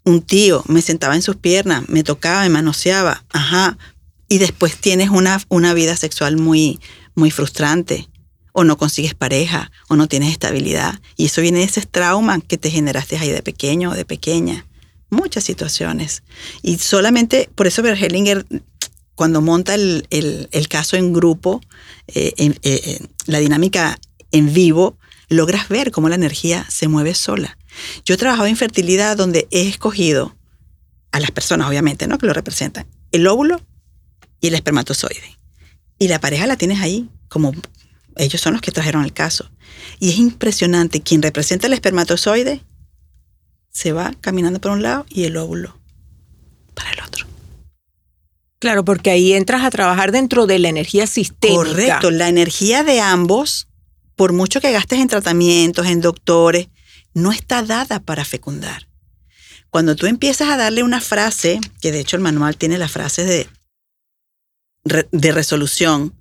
Un 0.05 0.23
tío 0.23 0.63
me 0.69 0.81
sentaba 0.81 1.17
en 1.17 1.23
sus 1.23 1.35
piernas, 1.35 1.89
me 1.89 2.05
tocaba, 2.05 2.43
me 2.43 2.51
manoseaba, 2.51 3.25
ajá. 3.31 3.79
Y 4.29 4.39
después 4.39 4.77
tienes 4.77 5.11
una, 5.11 5.43
una 5.49 5.75
vida 5.75 5.97
sexual 5.97 6.37
muy, 6.37 6.79
muy 7.17 7.33
frustrante 7.33 8.10
o 8.53 8.65
no 8.65 8.77
consigues 8.77 9.15
pareja, 9.15 9.71
o 9.89 9.97
no 9.97 10.09
tienes 10.09 10.33
estabilidad. 10.33 11.01
Y 11.17 11.27
eso 11.27 11.41
viene 11.41 11.61
de 11.61 11.65
ese 11.65 11.83
trauma 11.83 12.41
que 12.41 12.59
te 12.59 12.71
generaste 12.71 13.17
ahí 13.17 13.31
de 13.31 13.43
pequeño 13.43 13.91
o 13.91 13.95
de 13.95 14.05
pequeña. 14.05 14.67
Muchas 15.11 15.45
situaciones. 15.45 16.23
Y 16.63 16.79
solamente, 16.79 17.49
por 17.55 17.67
eso 17.67 17.83
Bergelinger, 17.83 18.47
cuando 19.15 19.41
monta 19.41 19.75
el, 19.75 20.67
caso 20.69 20.97
en 20.97 21.13
grupo, 21.13 21.61
eh, 22.09 22.33
eh, 22.37 23.01
la 23.27 23.39
dinámica 23.39 23.99
en 24.33 24.53
vivo, 24.53 24.97
logras 25.29 25.69
ver 25.69 25.91
cómo 25.91 26.09
la 26.09 26.15
energía 26.17 26.67
se 26.69 26.89
mueve 26.89 27.15
sola. 27.15 27.57
Yo 28.05 28.15
he 28.15 28.19
trabajado 28.19 28.49
en 28.49 28.57
fertilidad 28.57 29.17
donde 29.17 29.49
he 29.51 29.69
escogido 29.69 30.37
a 31.13 31.21
las 31.21 31.31
personas, 31.31 31.69
obviamente, 31.69 32.07
¿no? 32.07 32.19
Que 32.19 32.27
lo 32.27 32.33
representan, 32.33 32.87
el 33.13 33.27
óvulo 33.27 33.61
y 34.41 34.49
el 34.49 34.55
espermatozoide. 34.55 35.39
Y 35.99 36.09
la 36.09 36.21
pareja 36.21 36.47
la 36.47 36.57
tienes 36.57 36.81
ahí 36.81 37.09
como 37.29 37.53
ellos 38.17 38.41
son 38.41 38.53
los 38.53 38.63
que 38.63 38.73
trajeron 38.73 39.05
el 39.05 39.13
caso. 39.13 39.51
Y 39.99 40.11
es 40.11 40.19
impresionante, 40.19 41.01
quien 41.01 41.23
representa 41.23 41.67
el 41.67 41.73
espermatozoide 41.73 42.63
se 43.71 43.93
va 43.93 44.15
caminando 44.21 44.61
por 44.61 44.73
un 44.73 44.83
lado 44.83 45.07
y 45.09 45.25
el 45.25 45.37
óvulo 45.37 45.79
para 46.75 46.91
el 46.91 47.01
otro. 47.03 47.27
Claro, 48.59 48.85
porque 48.85 49.11
ahí 49.11 49.33
entras 49.33 49.65
a 49.65 49.71
trabajar 49.71 50.13
dentro 50.13 50.47
de 50.47 50.59
la 50.59 50.69
energía 50.69 51.07
sistémica. 51.07 51.65
Correcto, 51.65 52.11
la 52.11 52.29
energía 52.29 52.85
de 52.85 53.01
ambos, 53.01 53.69
por 54.17 54.33
mucho 54.33 54.61
que 54.61 54.73
gastes 54.73 54.99
en 54.99 55.09
tratamientos, 55.09 55.87
en 55.87 56.03
doctores, 56.03 56.69
no 57.15 57.33
está 57.33 57.63
dada 57.63 58.01
para 58.01 58.25
fecundar. 58.25 58.87
Cuando 59.71 59.97
tú 59.97 60.07
empiezas 60.07 60.49
a 60.49 60.57
darle 60.57 60.83
una 60.83 61.01
frase, 61.01 61.61
que 61.81 61.93
de 61.93 62.01
hecho 62.01 62.17
el 62.17 62.23
manual 62.23 62.57
tiene 62.57 62.77
las 62.77 62.91
frases 62.91 63.27
de, 63.27 63.49
de 65.11 65.33
resolución, 65.33 66.13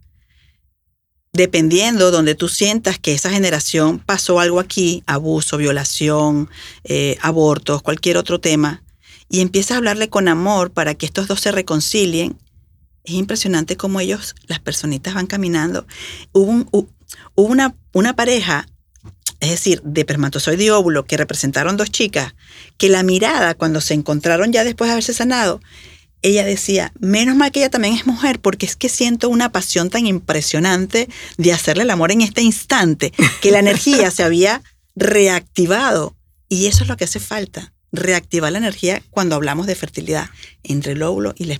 dependiendo 1.33 2.11
donde 2.11 2.35
tú 2.35 2.49
sientas 2.49 2.99
que 2.99 3.13
esa 3.13 3.29
generación 3.29 3.99
pasó 3.99 4.39
algo 4.39 4.59
aquí, 4.59 5.03
abuso, 5.05 5.57
violación, 5.57 6.49
eh, 6.83 7.17
abortos, 7.21 7.81
cualquier 7.81 8.17
otro 8.17 8.39
tema, 8.39 8.83
y 9.29 9.41
empiezas 9.41 9.71
a 9.71 9.77
hablarle 9.77 10.09
con 10.09 10.27
amor 10.27 10.71
para 10.71 10.95
que 10.95 11.05
estos 11.05 11.27
dos 11.27 11.39
se 11.39 11.51
reconcilien, 11.51 12.37
es 13.03 13.13
impresionante 13.13 13.77
cómo 13.77 13.99
ellos, 13.99 14.35
las 14.47 14.59
personitas 14.59 15.13
van 15.13 15.27
caminando. 15.27 15.85
Hubo, 16.31 16.89
una, 17.35 17.75
una 17.93 18.15
pareja, 18.15 18.67
es 19.39 19.51
decir, 19.51 19.81
de 19.83 20.01
espermatozoide 20.01 20.65
y 20.65 20.69
óvulo, 20.69 21.05
que 21.05 21.17
representaron 21.17 21.77
dos 21.77 21.91
chicas, 21.91 22.33
que 22.77 22.89
la 22.89 23.03
mirada 23.03 23.53
cuando 23.53 23.81
se 23.81 23.93
encontraron 23.93 24.51
ya 24.51 24.63
después 24.63 24.89
de 24.89 24.93
haberse 24.93 25.13
sanado, 25.13 25.61
ella 26.21 26.43
decía, 26.43 26.91
menos 26.99 27.35
mal 27.35 27.51
que 27.51 27.59
ella 27.59 27.69
también 27.69 27.93
es 27.93 28.05
mujer, 28.05 28.39
porque 28.39 28.65
es 28.65 28.75
que 28.75 28.89
siento 28.89 29.29
una 29.29 29.51
pasión 29.51 29.89
tan 29.89 30.05
impresionante 30.05 31.09
de 31.37 31.53
hacerle 31.53 31.83
el 31.83 31.89
amor 31.89 32.11
en 32.11 32.21
este 32.21 32.41
instante, 32.41 33.13
que 33.41 33.51
la 33.51 33.59
energía 33.59 34.11
se 34.11 34.23
había 34.23 34.61
reactivado. 34.95 36.15
Y 36.49 36.65
eso 36.67 36.83
es 36.83 36.89
lo 36.89 36.97
que 36.97 37.05
hace 37.05 37.19
falta, 37.19 37.73
reactivar 37.91 38.51
la 38.51 38.57
energía 38.57 39.01
cuando 39.09 39.35
hablamos 39.35 39.67
de 39.67 39.75
fertilidad 39.75 40.29
entre 40.63 40.93
el 40.93 41.03
óvulo 41.03 41.33
y 41.37 41.45
la. 41.45 41.57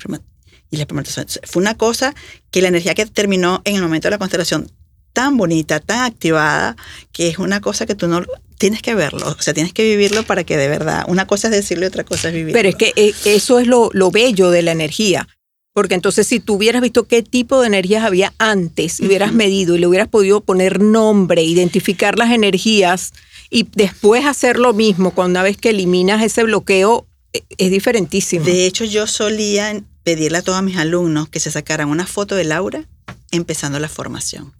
Fue 1.44 1.62
una 1.62 1.76
cosa 1.76 2.14
que 2.52 2.62
la 2.62 2.68
energía 2.68 2.94
que 2.94 3.06
terminó 3.06 3.62
en 3.66 3.76
el 3.76 3.82
momento 3.82 4.08
de 4.08 4.12
la 4.12 4.18
constelación 4.18 4.72
tan 5.14 5.38
bonita, 5.38 5.80
tan 5.80 6.04
activada, 6.04 6.76
que 7.12 7.28
es 7.28 7.40
una 7.40 7.62
cosa 7.62 7.86
que 7.86 7.96
tú 7.96 8.08
no 8.08 8.24
tienes 8.58 8.82
que 8.82 8.94
verlo, 8.94 9.28
o 9.28 9.42
sea, 9.42 9.54
tienes 9.54 9.74
que 9.74 9.84
vivirlo 9.84 10.24
para 10.24 10.44
que 10.44 10.58
de 10.58 10.68
verdad, 10.68 11.06
una 11.08 11.26
cosa 11.26 11.48
es 11.48 11.54
decirlo 11.54 11.86
y 11.86 11.88
otra 11.88 12.04
cosa 12.04 12.28
es 12.28 12.34
vivirlo. 12.34 12.54
Pero 12.54 12.70
es 12.70 12.76
que 12.76 12.94
eh, 12.96 13.14
eso 13.26 13.60
es 13.60 13.68
lo, 13.68 13.90
bello 14.12 14.52
de 14.52 14.62
la 14.62 14.72
energía, 14.72 15.28
Porque 15.74 15.96
entonces 15.96 16.28
si 16.28 16.40
tú 16.40 16.56
hubieras 16.56 16.82
visto 16.82 17.08
qué 17.08 17.24
tipo 17.24 17.62
de 17.62 17.68
energías 17.68 18.04
había 18.04 18.34
antes 18.38 19.00
hubieras 19.00 19.34
medido 19.34 19.76
y 19.76 19.80
le 19.80 19.88
hubieras 19.88 20.10
podido 20.10 20.42
poner 20.42 20.82
nombre, 20.82 21.42
identificar 21.44 22.18
las 22.18 22.32
energías 22.32 23.14
y 23.50 23.68
después 23.76 24.26
hacer 24.26 24.58
lo 24.60 24.74
mismo, 24.74 25.12
cuando 25.12 25.40
una 25.40 25.44
vez 25.44 25.58
que 25.58 25.70
eliminas 25.70 26.22
ese 26.22 26.44
bloqueo, 26.44 27.08
e- 27.34 27.44
es 27.58 27.72
diferentísimo. 27.72 28.46
De 28.46 28.66
hecho, 28.66 28.84
yo 28.84 29.08
solía 29.08 29.82
pedirle 30.04 30.40
a 30.40 30.42
todos 30.42 30.62
mis 30.64 30.78
alumnos 30.78 31.30
que 31.30 31.40
se 31.40 31.52
sacaran 31.52 31.90
una 31.90 32.06
foto 32.06 32.36
de 32.36 32.44
Laura 32.44 32.86
empezando 33.32 33.80
la 33.80 33.90
formación, 33.90 34.54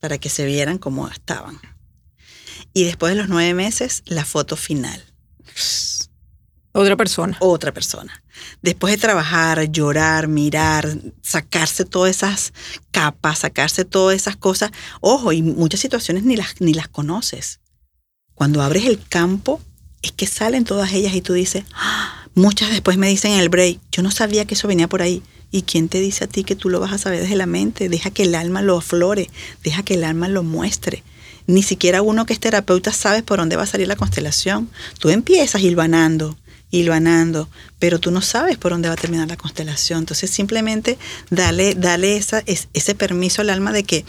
para 0.00 0.18
que 0.18 0.28
se 0.28 0.44
vieran 0.44 0.78
cómo 0.78 1.08
estaban. 1.08 1.60
Y 2.72 2.84
después 2.84 3.14
de 3.14 3.20
los 3.20 3.28
nueve 3.28 3.54
meses, 3.54 4.02
la 4.06 4.24
foto 4.24 4.56
final. 4.56 5.04
Otra 6.72 6.96
persona. 6.96 7.36
Otra 7.40 7.72
persona. 7.72 8.22
Después 8.62 8.92
de 8.92 8.98
trabajar, 8.98 9.70
llorar, 9.72 10.28
mirar, 10.28 10.96
sacarse 11.22 11.84
todas 11.84 12.10
esas 12.16 12.52
capas, 12.90 13.40
sacarse 13.40 13.84
todas 13.84 14.16
esas 14.16 14.36
cosas. 14.36 14.70
Ojo, 15.00 15.32
y 15.32 15.42
muchas 15.42 15.80
situaciones 15.80 16.22
ni 16.22 16.36
las, 16.36 16.60
ni 16.60 16.74
las 16.74 16.88
conoces. 16.88 17.60
Cuando 18.34 18.62
abres 18.62 18.84
el 18.84 19.04
campo, 19.08 19.60
es 20.02 20.12
que 20.12 20.26
salen 20.26 20.64
todas 20.64 20.92
ellas 20.92 21.14
y 21.14 21.20
tú 21.20 21.32
dices, 21.32 21.64
"Ah", 21.74 22.26
muchas 22.34 22.70
después 22.70 22.96
me 22.96 23.08
dicen 23.08 23.32
en 23.32 23.40
el 23.40 23.48
break, 23.48 23.80
yo 23.90 24.02
no 24.02 24.12
sabía 24.12 24.44
que 24.44 24.54
eso 24.54 24.68
venía 24.68 24.88
por 24.88 25.02
ahí. 25.02 25.22
¿Y 25.50 25.62
quién 25.62 25.88
te 25.88 26.00
dice 26.00 26.24
a 26.24 26.26
ti 26.26 26.44
que 26.44 26.56
tú 26.56 26.68
lo 26.68 26.80
vas 26.80 26.92
a 26.92 26.98
saber 26.98 27.20
desde 27.22 27.36
la 27.36 27.46
mente? 27.46 27.88
Deja 27.88 28.10
que 28.10 28.24
el 28.24 28.34
alma 28.34 28.60
lo 28.60 28.76
aflore, 28.76 29.30
deja 29.64 29.82
que 29.82 29.94
el 29.94 30.04
alma 30.04 30.28
lo 30.28 30.42
muestre. 30.42 31.02
Ni 31.46 31.62
siquiera 31.62 32.02
uno 32.02 32.26
que 32.26 32.34
es 32.34 32.40
terapeuta 32.40 32.92
sabe 32.92 33.22
por 33.22 33.38
dónde 33.38 33.56
va 33.56 33.62
a 33.62 33.66
salir 33.66 33.88
la 33.88 33.96
constelación. 33.96 34.68
Tú 34.98 35.08
empiezas 35.08 35.62
hilvanando, 35.62 36.36
hilvanando, 36.70 37.48
pero 37.78 37.98
tú 37.98 38.10
no 38.10 38.20
sabes 38.20 38.58
por 38.58 38.72
dónde 38.72 38.88
va 38.88 38.94
a 38.94 38.98
terminar 38.98 39.28
la 39.28 39.36
constelación. 39.36 40.00
Entonces 40.00 40.30
simplemente 40.30 40.98
dale, 41.30 41.74
dale 41.74 42.16
esa, 42.16 42.42
es- 42.46 42.68
ese 42.74 42.94
permiso 42.94 43.40
al 43.42 43.50
alma 43.50 43.72
de 43.72 43.84
que 43.84 44.04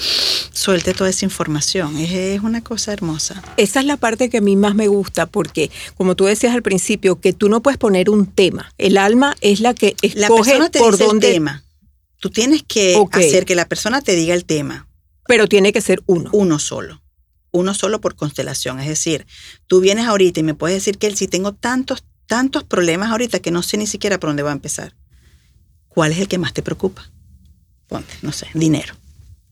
suelte 0.52 0.94
toda 0.94 1.10
esa 1.10 1.26
información. 1.26 1.98
Es, 1.98 2.12
es 2.12 2.42
una 2.42 2.62
cosa 2.64 2.94
hermosa. 2.94 3.42
Esa 3.58 3.80
es 3.80 3.86
la 3.86 3.98
parte 3.98 4.30
que 4.30 4.38
a 4.38 4.42
mí 4.42 4.56
más 4.56 4.76
me 4.76 4.88
gusta 4.88 5.26
porque, 5.26 5.72
como 5.96 6.16
tú 6.16 6.26
decías 6.26 6.54
al 6.54 6.64
principio, 6.64 7.20
que 7.20 7.34
tú 7.34 7.50
no 7.50 7.62
puedes 7.62 7.78
poner 7.78 8.10
un 8.10 8.26
tema. 8.26 8.74
El 8.78 8.98
alma 8.98 9.36
es 9.42 9.60
la 9.60 9.74
que 9.74 9.96
La 10.16 10.28
escoge 10.28 10.52
persona 10.52 10.70
te 10.70 10.80
por 10.80 10.94
dice 10.94 11.06
dónde, 11.06 11.28
el 11.28 11.34
tema. 11.34 11.64
Tú 12.20 12.30
tienes 12.30 12.64
que 12.64 13.02
hacer 13.14 13.46
que 13.46 13.56
la 13.56 13.68
persona 13.68 14.02
te 14.02 14.16
diga 14.16 14.34
el 14.34 14.46
tema. 14.46 14.88
pero 15.28 15.48
tiene 15.48 15.72
que 15.72 15.80
ser 15.82 16.02
uno. 16.08 16.30
uno 16.34 16.60
solo. 16.60 17.02
Uno 17.52 17.74
solo 17.74 18.02
por 18.02 18.16
constelación. 18.16 18.80
Es 18.80 18.88
decir, 18.88 19.26
tú 19.68 19.80
vienes 19.80 20.06
ahorita 20.06 20.40
y 20.40 20.44
me 20.44 20.54
puedes 20.56 20.76
decir 20.78 20.98
que 20.98 21.16
si 21.16 21.28
tengo 21.28 21.54
tantos, 21.54 22.04
tantos 22.30 22.64
problemas 22.64 23.10
ahorita 23.10 23.40
que 23.40 23.50
no 23.50 23.64
sé 23.64 23.76
ni 23.76 23.88
siquiera 23.88 24.20
por 24.20 24.30
dónde 24.30 24.44
va 24.44 24.52
a 24.52 24.54
empezar. 24.54 24.94
¿Cuál 25.90 26.12
es 26.12 26.20
el 26.20 26.28
que 26.28 26.38
más 26.38 26.54
te 26.54 26.62
preocupa? 26.62 27.10
Ponte, 27.88 28.14
no 28.22 28.32
sé, 28.32 28.48
dinero. 28.54 28.94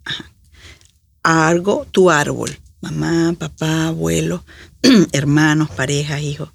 Ajá. 0.06 0.32
Algo, 1.24 1.88
tu 1.90 2.12
árbol. 2.12 2.58
Mamá, 2.80 3.34
papá, 3.38 3.88
abuelo, 3.88 4.46
hermanos, 5.12 5.72
parejas, 5.72 6.22
hijos. 6.22 6.50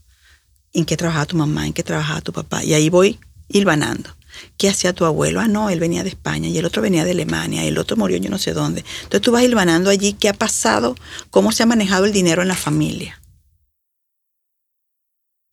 ¿En 0.73 0.85
qué 0.85 0.97
trabajaba 0.97 1.27
tu 1.27 1.37
mamá? 1.37 1.67
¿En 1.67 1.73
qué 1.73 1.83
trabajaba 1.83 2.21
tu 2.21 2.33
papá? 2.33 2.63
Y 2.63 2.73
ahí 2.73 2.89
voy 2.89 3.19
hilvanando. 3.49 4.09
¿Qué 4.57 4.69
hacía 4.69 4.93
tu 4.93 5.05
abuelo? 5.05 5.41
Ah, 5.41 5.49
no, 5.49 5.71
él 5.71 5.81
venía 5.81 6.05
de 6.05 6.11
España 6.11 6.49
y 6.49 6.57
el 6.57 6.65
otro 6.65 6.81
venía 6.81 7.05
de 7.05 7.11
Alemania 7.11 7.65
y 7.65 7.69
el 7.69 7.79
otro 7.79 7.97
murió 7.97 8.17
yo 8.19 8.31
no 8.31 8.39
sé 8.39 8.53
dónde. 8.53 8.85
Entonces 9.03 9.23
tú 9.23 9.33
vas 9.33 9.43
hilvanando 9.43 9.91
allí 9.91 10.13
qué 10.13 10.29
ha 10.29 10.35
pasado, 10.35 10.95
cómo 11.31 11.51
se 11.51 11.65
ha 11.65 11.67
manejado 11.67 12.05
el 12.05 12.13
dinero 12.13 12.43
en 12.43 12.49
la 12.49 12.55
familia. 12.55 13.21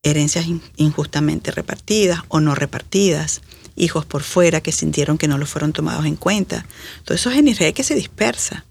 Herencias 0.10 0.48
in- 0.48 0.62
injustamente 0.78 1.52
repartidas 1.52 2.22
o 2.28 2.40
no 2.40 2.56
repartidas, 2.56 3.42
hijos 3.76 4.06
por 4.06 4.24
fuera 4.24 4.62
que 4.62 4.72
sintieron 4.72 5.18
que 5.18 5.28
no 5.28 5.38
los 5.38 5.50
fueron 5.50 5.74
tomados 5.74 6.06
en 6.06 6.16
cuenta. 6.16 6.66
Todo 7.06 7.16
eso 7.16 7.30
es 7.30 7.38
energía 7.38 7.72
que 7.74 7.84
se 7.84 7.96
dispersa, 7.96 8.66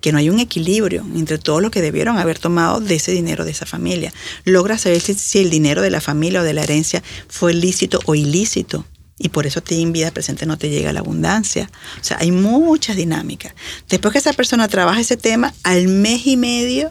que 0.00 0.12
no 0.12 0.18
hay 0.18 0.30
un 0.30 0.40
equilibrio 0.40 1.04
entre 1.14 1.38
todo 1.38 1.60
lo 1.60 1.70
que 1.70 1.80
debieron 1.82 2.18
haber 2.18 2.38
tomado 2.38 2.80
de 2.80 2.94
ese 2.94 3.12
dinero 3.12 3.44
de 3.44 3.50
esa 3.52 3.66
familia. 3.66 4.12
Logra 4.44 4.78
saber 4.78 5.00
si, 5.00 5.14
si 5.14 5.38
el 5.38 5.50
dinero 5.50 5.82
de 5.82 5.90
la 5.90 6.00
familia 6.00 6.40
o 6.40 6.44
de 6.44 6.54
la 6.54 6.62
herencia 6.62 7.02
fue 7.28 7.54
lícito 7.54 8.00
o 8.06 8.14
ilícito 8.14 8.84
y 9.18 9.28
por 9.28 9.46
eso 9.46 9.58
a 9.58 9.62
ti 9.62 9.80
en 9.82 9.92
vida 9.92 10.10
presente 10.10 10.46
no 10.46 10.56
te 10.56 10.70
llega 10.70 10.92
la 10.94 11.00
abundancia. 11.00 11.70
O 12.00 12.04
sea, 12.04 12.16
hay 12.20 12.32
muchas 12.32 12.96
dinámicas. 12.96 13.54
Después 13.88 14.12
que 14.12 14.18
esa 14.18 14.32
persona 14.32 14.66
trabaja 14.68 15.00
ese 15.00 15.18
tema, 15.18 15.52
al 15.62 15.88
mes 15.88 16.26
y 16.26 16.36
medio 16.38 16.90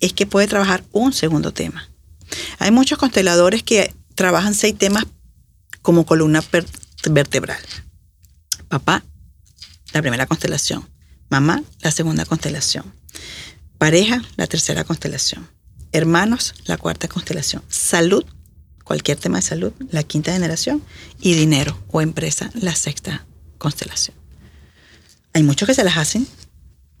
es 0.00 0.12
que 0.12 0.26
puede 0.26 0.46
trabajar 0.46 0.84
un 0.92 1.12
segundo 1.12 1.52
tema. 1.52 1.89
Hay 2.58 2.70
muchos 2.70 2.98
consteladores 2.98 3.62
que 3.62 3.94
trabajan 4.14 4.54
seis 4.54 4.76
temas 4.76 5.04
como 5.82 6.04
columna 6.04 6.42
vertebral. 7.10 7.58
Papá, 8.68 9.02
la 9.92 10.00
primera 10.00 10.26
constelación. 10.26 10.88
Mamá, 11.28 11.62
la 11.80 11.90
segunda 11.90 12.24
constelación. 12.24 12.84
Pareja, 13.78 14.22
la 14.36 14.46
tercera 14.46 14.84
constelación. 14.84 15.48
Hermanos, 15.92 16.54
la 16.66 16.76
cuarta 16.76 17.08
constelación. 17.08 17.62
Salud, 17.68 18.24
cualquier 18.84 19.16
tema 19.18 19.38
de 19.38 19.42
salud, 19.42 19.72
la 19.90 20.02
quinta 20.02 20.32
generación. 20.32 20.82
Y 21.20 21.34
dinero 21.34 21.78
o 21.90 22.00
empresa, 22.00 22.50
la 22.54 22.74
sexta 22.74 23.24
constelación. 23.58 24.16
Hay 25.32 25.42
muchos 25.42 25.66
que 25.66 25.74
se 25.74 25.84
las 25.84 25.96
hacen 25.96 26.26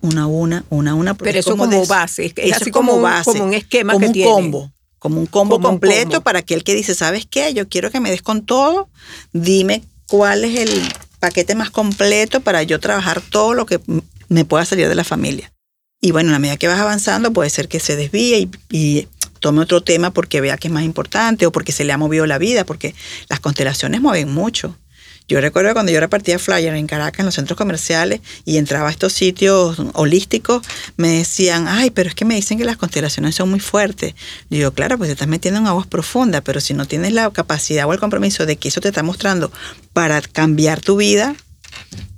una 0.00 0.22
a 0.22 0.26
una, 0.26 0.64
una 0.70 0.92
a 0.92 0.94
una. 0.94 1.14
Pero 1.14 1.38
es 1.38 1.46
eso 1.46 1.50
como 1.56 1.66
des- 1.66 1.88
base, 1.88 2.32
es 2.36 2.52
así 2.54 2.70
como 2.70 2.94
un- 2.94 3.22
como 3.24 3.44
un 3.44 3.54
esquema 3.54 3.92
como 3.92 4.00
que 4.02 4.06
un 4.08 4.12
tiene. 4.12 4.30
combo, 4.30 4.72
como 5.00 5.18
un 5.18 5.26
combo 5.26 5.56
Como 5.56 5.68
un 5.68 5.72
completo 5.74 6.10
combo. 6.10 6.20
para 6.22 6.38
aquel 6.38 6.62
que 6.62 6.76
dice, 6.76 6.94
¿sabes 6.94 7.26
qué? 7.28 7.52
Yo 7.52 7.68
quiero 7.68 7.90
que 7.90 7.98
me 7.98 8.10
des 8.10 8.22
con 8.22 8.46
todo, 8.46 8.88
dime 9.32 9.82
cuál 10.06 10.44
es 10.44 10.60
el 10.60 10.70
paquete 11.18 11.56
más 11.56 11.70
completo 11.70 12.40
para 12.40 12.62
yo 12.62 12.78
trabajar 12.78 13.20
todo 13.20 13.54
lo 13.54 13.66
que 13.66 13.80
me 14.28 14.44
pueda 14.44 14.64
salir 14.64 14.88
de 14.88 14.94
la 14.94 15.04
familia. 15.04 15.52
Y 16.00 16.12
bueno, 16.12 16.30
a 16.30 16.32
la 16.32 16.38
medida 16.38 16.56
que 16.56 16.68
vas 16.68 16.78
avanzando, 16.78 17.32
puede 17.32 17.50
ser 17.50 17.66
que 17.66 17.80
se 17.80 17.96
desvíe 17.96 18.38
y, 18.38 18.50
y 18.70 19.08
tome 19.40 19.60
otro 19.62 19.82
tema 19.82 20.12
porque 20.12 20.40
vea 20.40 20.56
que 20.56 20.68
es 20.68 20.72
más 20.72 20.84
importante 20.84 21.46
o 21.46 21.52
porque 21.52 21.72
se 21.72 21.84
le 21.84 21.92
ha 21.92 21.98
movido 21.98 22.26
la 22.26 22.38
vida, 22.38 22.64
porque 22.64 22.94
las 23.28 23.40
constelaciones 23.40 24.00
mueven 24.00 24.32
mucho. 24.32 24.76
Yo 25.30 25.40
recuerdo 25.40 25.72
cuando 25.74 25.92
yo 25.92 26.00
repartía 26.00 26.40
flyer 26.40 26.74
en 26.74 26.88
Caracas, 26.88 27.20
en 27.20 27.26
los 27.26 27.36
centros 27.36 27.56
comerciales, 27.56 28.20
y 28.44 28.56
entraba 28.56 28.88
a 28.88 28.90
estos 28.90 29.12
sitios 29.12 29.80
holísticos, 29.92 30.66
me 30.96 31.18
decían, 31.18 31.68
ay, 31.68 31.90
pero 31.90 32.08
es 32.08 32.16
que 32.16 32.24
me 32.24 32.34
dicen 32.34 32.58
que 32.58 32.64
las 32.64 32.76
constelaciones 32.76 33.36
son 33.36 33.48
muy 33.48 33.60
fuertes. 33.60 34.16
Digo, 34.48 34.72
claro, 34.72 34.98
pues 34.98 35.06
te 35.06 35.12
estás 35.12 35.28
metiendo 35.28 35.60
en 35.60 35.68
aguas 35.68 35.86
profundas, 35.86 36.42
pero 36.44 36.60
si 36.60 36.74
no 36.74 36.84
tienes 36.84 37.12
la 37.12 37.30
capacidad 37.30 37.86
o 37.86 37.92
el 37.92 38.00
compromiso 38.00 38.44
de 38.44 38.56
que 38.56 38.70
eso 38.70 38.80
te 38.80 38.88
está 38.88 39.04
mostrando 39.04 39.52
para 39.92 40.20
cambiar 40.20 40.80
tu 40.80 40.96
vida, 40.96 41.36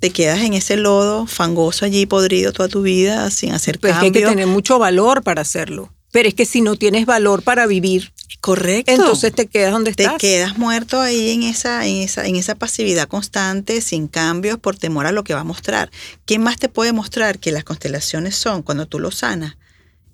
te 0.00 0.08
quedas 0.08 0.40
en 0.40 0.54
ese 0.54 0.78
lodo 0.78 1.26
fangoso 1.26 1.84
allí 1.84 2.06
podrido 2.06 2.54
toda 2.54 2.70
tu 2.70 2.80
vida 2.80 3.30
sin 3.30 3.52
hacer 3.52 3.78
Pues 3.78 3.92
es 3.92 3.98
que 3.98 4.06
hay 4.06 4.12
que 4.12 4.22
tener 4.22 4.46
mucho 4.46 4.78
valor 4.78 5.22
para 5.22 5.42
hacerlo. 5.42 5.92
Pero 6.12 6.30
es 6.30 6.34
que 6.34 6.46
si 6.46 6.62
no 6.62 6.76
tienes 6.76 7.04
valor 7.04 7.42
para 7.42 7.66
vivir, 7.66 8.10
Correcto. 8.40 8.92
entonces 8.92 9.32
te 9.32 9.46
quedas 9.46 9.72
donde 9.72 9.92
te 9.94 10.04
estás. 10.04 10.18
quedas 10.18 10.58
muerto 10.58 11.00
ahí 11.00 11.30
en 11.30 11.42
esa, 11.42 11.86
en 11.86 11.96
esa, 11.96 12.26
en 12.26 12.36
esa 12.36 12.54
pasividad 12.54 13.08
constante, 13.08 13.80
sin 13.80 14.08
cambios, 14.08 14.58
por 14.58 14.76
temor 14.76 15.06
a 15.06 15.12
lo 15.12 15.24
que 15.24 15.34
va 15.34 15.40
a 15.40 15.44
mostrar. 15.44 15.90
¿Qué 16.26 16.38
más 16.38 16.58
te 16.58 16.68
puede 16.68 16.92
mostrar 16.92 17.38
que 17.38 17.52
las 17.52 17.64
constelaciones 17.64 18.36
son, 18.36 18.62
cuando 18.62 18.86
tú 18.86 18.98
lo 18.98 19.10
sanas, 19.10 19.56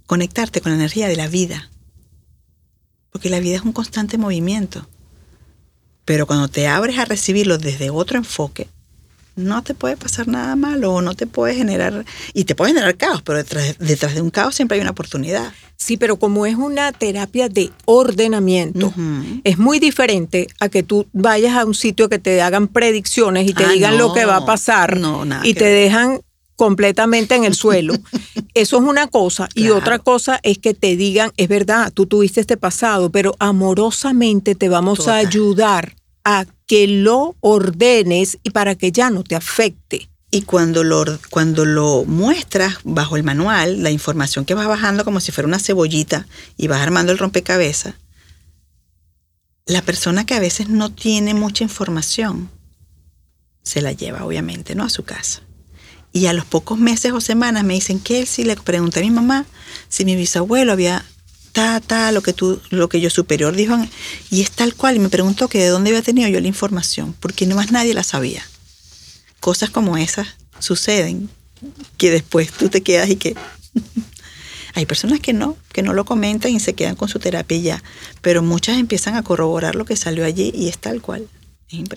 conectarte 0.06 0.60
con 0.60 0.72
la 0.72 0.78
energía 0.78 1.08
de 1.08 1.16
la 1.16 1.28
vida? 1.28 1.70
Porque 3.10 3.30
la 3.30 3.40
vida 3.40 3.56
es 3.56 3.62
un 3.62 3.72
constante 3.72 4.18
movimiento. 4.18 4.88
Pero 6.04 6.26
cuando 6.26 6.48
te 6.48 6.66
abres 6.66 6.98
a 6.98 7.04
recibirlo 7.04 7.58
desde 7.58 7.90
otro 7.90 8.18
enfoque, 8.18 8.68
no 9.38 9.62
te 9.62 9.72
puede 9.74 9.96
pasar 9.96 10.28
nada 10.28 10.54
malo 10.56 10.92
o 10.92 11.00
no 11.00 11.14
te 11.14 11.26
puede 11.26 11.54
generar, 11.54 12.04
y 12.34 12.44
te 12.44 12.54
puede 12.54 12.72
generar 12.72 12.96
caos, 12.96 13.22
pero 13.22 13.38
detrás, 13.38 13.76
detrás 13.78 14.14
de 14.14 14.20
un 14.20 14.30
caos 14.30 14.54
siempre 14.54 14.74
hay 14.76 14.82
una 14.82 14.90
oportunidad. 14.90 15.52
Sí, 15.76 15.96
pero 15.96 16.18
como 16.18 16.44
es 16.44 16.56
una 16.56 16.90
terapia 16.92 17.48
de 17.48 17.70
ordenamiento, 17.84 18.92
es 19.44 19.58
muy 19.58 19.78
diferente 19.78 20.48
a 20.58 20.68
que 20.68 20.82
tú 20.82 21.06
vayas 21.12 21.56
a 21.56 21.64
un 21.64 21.74
sitio 21.74 22.08
que 22.08 22.18
te 22.18 22.42
hagan 22.42 22.66
predicciones 22.68 23.48
y 23.48 23.54
te 23.54 23.64
Ah, 23.64 23.70
digan 23.72 23.96
lo 23.96 24.12
que 24.12 24.24
va 24.24 24.36
a 24.38 24.44
pasar 24.44 24.98
No, 24.98 25.24
y 25.44 25.54
te 25.54 25.64
ver. 25.64 25.74
dejan 25.84 26.20
completamente 26.56 27.36
en 27.36 27.44
el 27.44 27.54
suelo. 27.54 27.94
Eso 28.54 28.78
es 28.78 28.82
una 28.82 29.06
cosa. 29.06 29.48
Y 29.54 29.68
otra 29.68 30.00
cosa 30.00 30.40
es 30.42 30.58
que 30.58 30.74
te 30.74 30.96
digan, 30.96 31.30
es 31.36 31.46
verdad, 31.48 31.92
tú 31.92 32.06
tuviste 32.06 32.40
este 32.40 32.56
pasado, 32.56 33.10
pero 33.10 33.36
amorosamente 33.38 34.56
te 34.56 34.68
vamos 34.68 35.06
a 35.06 35.14
ayudar 35.16 35.94
a 36.24 36.44
que 36.68 36.86
lo 36.86 37.34
ordenes 37.40 38.38
y 38.44 38.50
para 38.50 38.76
que 38.76 38.92
ya 38.92 39.10
no 39.10 39.24
te 39.24 39.34
afecte. 39.34 40.08
Y 40.30 40.42
cuando 40.42 40.84
lo, 40.84 41.04
cuando 41.30 41.64
lo 41.64 42.04
muestras 42.04 42.76
bajo 42.84 43.16
el 43.16 43.24
manual, 43.24 43.82
la 43.82 43.90
información 43.90 44.44
que 44.44 44.54
vas 44.54 44.68
bajando 44.68 45.04
como 45.04 45.18
si 45.18 45.32
fuera 45.32 45.48
una 45.48 45.58
cebollita 45.58 46.28
y 46.56 46.68
vas 46.68 46.82
armando 46.82 47.10
el 47.10 47.18
rompecabezas, 47.18 47.94
la 49.64 49.82
persona 49.82 50.26
que 50.26 50.34
a 50.34 50.40
veces 50.40 50.68
no 50.68 50.92
tiene 50.92 51.34
mucha 51.34 51.64
información 51.64 52.50
se 53.62 53.82
la 53.82 53.92
lleva 53.92 54.24
obviamente 54.24 54.74
no 54.74 54.84
a 54.84 54.90
su 54.90 55.04
casa. 55.04 55.42
Y 56.12 56.26
a 56.26 56.32
los 56.32 56.46
pocos 56.46 56.78
meses 56.78 57.12
o 57.12 57.20
semanas 57.20 57.64
me 57.64 57.74
dicen 57.74 58.00
que 58.00 58.24
si 58.24 58.44
le 58.44 58.56
pregunté 58.56 59.00
a 59.00 59.02
mi 59.02 59.10
mamá 59.10 59.44
si 59.88 60.04
mi 60.04 60.16
bisabuelo 60.16 60.72
había 60.72 61.04
ta, 61.58 61.80
ta, 61.80 62.12
lo 62.12 62.22
que 62.22 62.32
tú, 62.32 62.60
lo 62.70 62.88
que 62.88 63.00
yo 63.00 63.10
superior 63.10 63.56
dijo, 63.56 63.76
y 64.30 64.42
es 64.42 64.52
tal 64.52 64.76
cual. 64.76 64.94
Y 64.94 65.00
me 65.00 65.08
preguntó 65.08 65.48
que 65.48 65.58
de 65.58 65.66
dónde 65.66 65.90
había 65.90 66.02
tenido 66.02 66.28
yo 66.28 66.40
la 66.40 66.46
información, 66.46 67.16
porque 67.18 67.46
no 67.46 67.56
más 67.56 67.72
nadie 67.72 67.94
la 67.94 68.04
sabía. 68.04 68.46
Cosas 69.40 69.68
como 69.68 69.96
esas 69.96 70.28
suceden, 70.60 71.28
que 71.96 72.12
después 72.12 72.52
tú 72.52 72.68
te 72.68 72.82
quedas 72.82 73.10
y 73.10 73.16
que 73.16 73.34
hay 74.74 74.86
personas 74.86 75.18
que 75.18 75.32
no, 75.32 75.56
que 75.72 75.82
no 75.82 75.94
lo 75.94 76.04
comentan 76.04 76.52
y 76.52 76.60
se 76.60 76.74
quedan 76.74 76.94
con 76.94 77.08
su 77.08 77.18
terapia 77.18 77.58
ya, 77.58 77.82
pero 78.22 78.40
muchas 78.40 78.78
empiezan 78.78 79.16
a 79.16 79.24
corroborar 79.24 79.74
lo 79.74 79.84
que 79.84 79.96
salió 79.96 80.24
allí 80.24 80.52
y 80.54 80.68
es 80.68 80.78
tal 80.78 81.02
cual. 81.02 81.26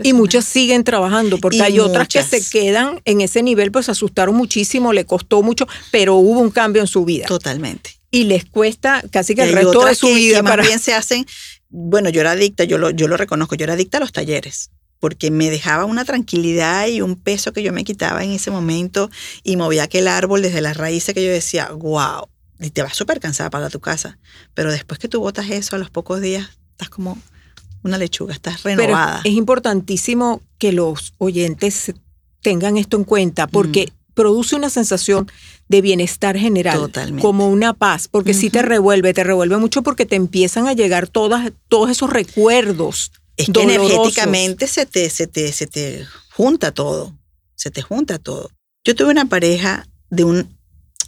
y 0.02 0.14
muchas 0.14 0.46
siguen 0.46 0.84
trabajando, 0.84 1.38
porque 1.38 1.62
hay 1.62 1.80
otras 1.80 2.08
que 2.08 2.24
se 2.24 2.44
quedan 2.50 3.00
en 3.06 3.22
ese 3.22 3.44
nivel, 3.44 3.72
pues 3.72 3.90
asustaron 3.90 4.34
muchísimo, 4.34 4.92
le 4.92 5.06
costó 5.06 5.44
mucho, 5.44 5.68
pero 5.92 6.16
hubo 6.16 6.40
un 6.40 6.50
cambio 6.50 6.82
en 6.82 6.88
su 6.88 7.06
vida. 7.06 7.28
Totalmente. 7.28 8.01
Y 8.12 8.26
les 8.26 8.46
cuesta 8.46 9.02
casi 9.10 9.34
que 9.36 9.44
el 9.44 9.54
resto 9.54 9.86
de 9.86 9.96
su 9.96 10.08
vida. 10.08 10.44
para... 10.44 10.64
bien 10.64 10.80
se 10.80 10.94
hacen, 10.94 11.26
bueno, 11.70 12.10
yo 12.10 12.22
era 12.22 12.32
adicta, 12.32 12.66
yo 12.66 12.78
lo, 12.78 12.92
yo 12.92 13.08
lo 13.08 13.18
reconozco, 13.18 13.56
yo 13.56 13.64
era 13.64 13.74
adicta 13.74 13.98
a 13.98 14.02
los 14.02 14.12
talleres 14.12 14.70
porque 15.02 15.32
me 15.32 15.50
dejaba 15.50 15.86
una 15.86 16.06
tranquilidad 16.06 16.86
y 16.88 17.02
un 17.02 17.16
peso 17.16 17.54
que 17.54 17.64
yo 17.64 17.74
me 17.74 17.84
quitaba 17.84 18.24
en 18.24 18.30
ese 18.30 18.52
momento 18.52 19.10
y 19.42 19.58
movía 19.58 19.84
aquel 19.84 20.08
árbol 20.08 20.44
desde 20.44 20.62
las 20.62 20.78
raíces 20.78 21.16
que 21.16 21.26
yo 21.26 21.32
decía, 21.32 21.72
wow, 21.72 22.28
y 22.60 22.70
te 22.70 22.84
vas 22.84 22.96
súper 22.96 23.20
cansada 23.20 23.50
para 23.50 23.72
tu 23.72 23.80
casa. 23.80 24.20
Pero 24.54 24.72
después 24.72 25.00
que 25.00 25.08
tú 25.08 25.20
botas 25.20 25.50
eso, 25.50 25.76
a 25.76 25.80
los 25.80 25.90
pocos 25.90 26.22
días 26.22 26.48
estás 26.74 26.90
como 26.90 27.18
una 27.82 27.98
lechuga, 27.98 28.34
estás 28.34 28.62
renovada. 28.62 29.22
es 29.24 29.34
importantísimo 29.34 30.44
que 30.60 30.72
los 30.72 31.14
oyentes 31.18 31.94
tengan 32.42 32.78
esto 32.78 32.96
en 32.96 33.04
cuenta 33.04 33.48
porque 33.48 33.88
mm. 33.88 34.01
Produce 34.22 34.56
una 34.56 34.70
sensación 34.70 35.30
de 35.68 35.82
bienestar 35.82 36.38
general, 36.38 36.78
Totalmente. 36.78 37.22
como 37.22 37.48
una 37.50 37.74
paz, 37.74 38.08
porque 38.08 38.36
si 38.36 38.52
te 38.52 38.62
revuelve, 38.62 39.16
te 39.16 39.24
revuelve 39.24 39.58
mucho 39.58 39.82
porque 39.82 40.06
te 40.06 40.16
empiezan 40.16 40.68
a 40.68 40.74
llegar 40.74 41.08
todas, 41.08 41.52
todos 41.70 41.90
esos 41.90 42.12
recuerdos. 42.12 43.12
Es 43.36 43.50
que 43.50 43.64
energéticamente 43.64 44.68
se 44.68 44.86
te, 44.86 45.10
se, 45.10 45.26
te, 45.26 45.52
se 45.52 45.66
te 45.66 46.06
junta 46.36 46.72
todo, 46.72 47.18
se 47.56 47.72
te 47.72 47.82
junta 47.82 48.20
todo. 48.20 48.52
Yo 48.84 48.96
tuve 48.96 49.10
una 49.10 49.26
pareja 49.26 49.88
de 50.12 50.24
un, 50.24 50.56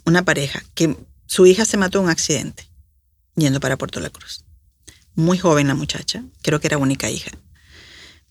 una 0.06 0.24
pareja 0.24 0.64
que 0.74 0.96
su 1.26 1.46
hija 1.46 1.64
se 1.64 1.76
mató 1.76 1.98
en 1.98 2.04
un 2.04 2.10
accidente 2.10 2.68
yendo 3.36 3.60
para 3.60 3.76
Puerto 3.76 4.00
La 4.00 4.10
Cruz. 4.10 4.44
Muy 5.14 5.38
joven 5.38 5.68
la 5.68 5.74
muchacha, 5.74 6.24
creo 6.42 6.58
que 6.58 6.66
era 6.66 6.78
única 6.78 7.10
hija. 7.10 7.30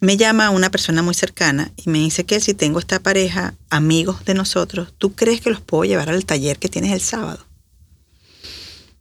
Me 0.04 0.18
llama 0.18 0.50
una 0.50 0.70
persona 0.70 1.02
muy 1.02 1.14
cercana 1.14 1.72
y 1.78 1.90
me 1.90 2.00
dice 2.00 2.26
que 2.26 2.42
si 2.42 2.54
tengo 2.54 2.78
esta 2.78 3.00
pareja, 3.00 3.54
amigos 3.70 4.26
de 4.26 4.34
nosotros, 4.34 4.94
¿tú 4.98 5.16
crees 5.16 5.40
que 5.40 5.50
los 5.50 5.62
puedo 5.62 5.86
llevar 5.86 6.10
al 6.10 6.26
taller 6.26 6.60
que 6.60 6.68
tienes 6.68 6.92
el 6.92 7.00
sábado? 7.00 7.46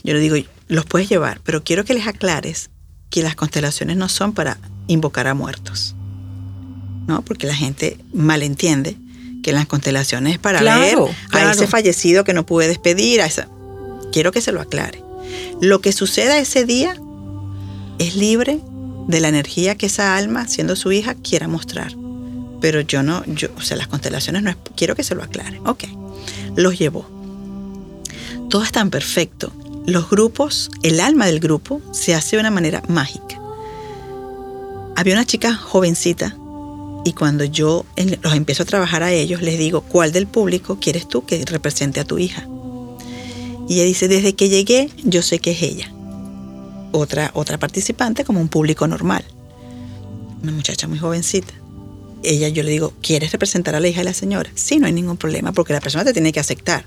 Yo 0.04 0.14
le 0.14 0.20
digo, 0.20 0.36
los 0.68 0.84
puedes 0.86 1.08
llevar, 1.08 1.40
pero 1.42 1.64
quiero 1.64 1.84
que 1.84 1.94
les 1.94 2.06
aclares 2.06 2.70
que 3.10 3.24
las 3.24 3.34
constelaciones 3.34 3.96
no 3.96 4.08
son 4.08 4.32
para 4.32 4.58
invocar 4.86 5.26
a 5.26 5.34
muertos. 5.34 5.96
¿No? 7.08 7.22
Porque 7.24 7.48
la 7.48 7.56
gente 7.56 7.98
malentiende 8.14 8.96
que 9.42 9.52
las 9.52 9.66
constelaciones 9.66 10.34
es 10.34 10.38
para 10.38 10.62
ver 10.62 10.98
a 11.32 11.50
ese 11.50 11.66
fallecido 11.66 12.22
que 12.22 12.32
no 12.32 12.46
pude 12.46 12.68
despedir, 12.68 13.22
a 13.22 13.26
esa 13.26 13.48
Quiero 14.12 14.30
que 14.30 14.40
se 14.40 14.52
lo 14.52 14.60
aclare. 14.60 15.02
Lo 15.60 15.80
que 15.80 15.90
suceda 15.90 16.38
ese 16.38 16.64
día 16.64 16.94
es 17.98 18.14
libre 18.14 18.60
de 19.08 19.20
la 19.20 19.28
energía 19.28 19.76
que 19.76 19.86
esa 19.86 20.16
alma, 20.16 20.48
siendo 20.48 20.76
su 20.76 20.92
hija, 20.92 21.14
quiera 21.14 21.48
mostrar. 21.48 21.94
Pero 22.60 22.80
yo 22.80 23.02
no, 23.02 23.24
yo, 23.26 23.48
o 23.56 23.60
sea, 23.60 23.76
las 23.76 23.88
constelaciones 23.88 24.42
no 24.42 24.50
es, 24.50 24.56
quiero 24.76 24.94
que 24.94 25.04
se 25.04 25.14
lo 25.14 25.22
aclare. 25.22 25.60
Ok, 25.64 25.84
los 26.56 26.78
llevó. 26.78 27.06
Todo 28.48 28.62
es 28.62 28.72
tan 28.72 28.90
perfecto. 28.90 29.52
Los 29.86 30.08
grupos, 30.10 30.70
el 30.82 31.00
alma 31.00 31.26
del 31.26 31.40
grupo 31.40 31.80
se 31.92 32.14
hace 32.14 32.36
de 32.36 32.40
una 32.40 32.50
manera 32.50 32.82
mágica. 32.88 33.40
Había 34.94 35.14
una 35.14 35.24
chica 35.24 35.54
jovencita 35.54 36.36
y 37.04 37.14
cuando 37.14 37.44
yo 37.44 37.84
los 38.22 38.34
empiezo 38.34 38.62
a 38.62 38.66
trabajar 38.66 39.02
a 39.02 39.12
ellos, 39.12 39.42
les 39.42 39.58
digo, 39.58 39.80
¿cuál 39.80 40.12
del 40.12 40.26
público 40.26 40.78
quieres 40.80 41.08
tú 41.08 41.24
que 41.24 41.44
represente 41.44 41.98
a 41.98 42.04
tu 42.04 42.18
hija? 42.18 42.46
Y 43.68 43.74
ella 43.74 43.84
dice, 43.84 44.08
desde 44.08 44.34
que 44.34 44.48
llegué, 44.48 44.90
yo 45.02 45.22
sé 45.22 45.38
que 45.38 45.52
es 45.52 45.62
ella. 45.62 45.91
Otra, 46.92 47.30
otra 47.34 47.58
participante 47.58 48.24
como 48.24 48.40
un 48.40 48.48
público 48.48 48.86
normal. 48.86 49.24
Una 50.42 50.52
muchacha 50.52 50.86
muy 50.86 50.98
jovencita. 50.98 51.54
Ella, 52.22 52.48
yo 52.48 52.62
le 52.62 52.70
digo, 52.70 52.92
¿quieres 53.02 53.32
representar 53.32 53.74
a 53.74 53.80
la 53.80 53.88
hija 53.88 54.00
de 54.00 54.04
la 54.04 54.14
señora? 54.14 54.50
Sí, 54.54 54.78
no 54.78 54.86
hay 54.86 54.92
ningún 54.92 55.16
problema, 55.16 55.52
porque 55.52 55.72
la 55.72 55.80
persona 55.80 56.04
te 56.04 56.12
tiene 56.12 56.32
que 56.32 56.40
aceptar. 56.40 56.84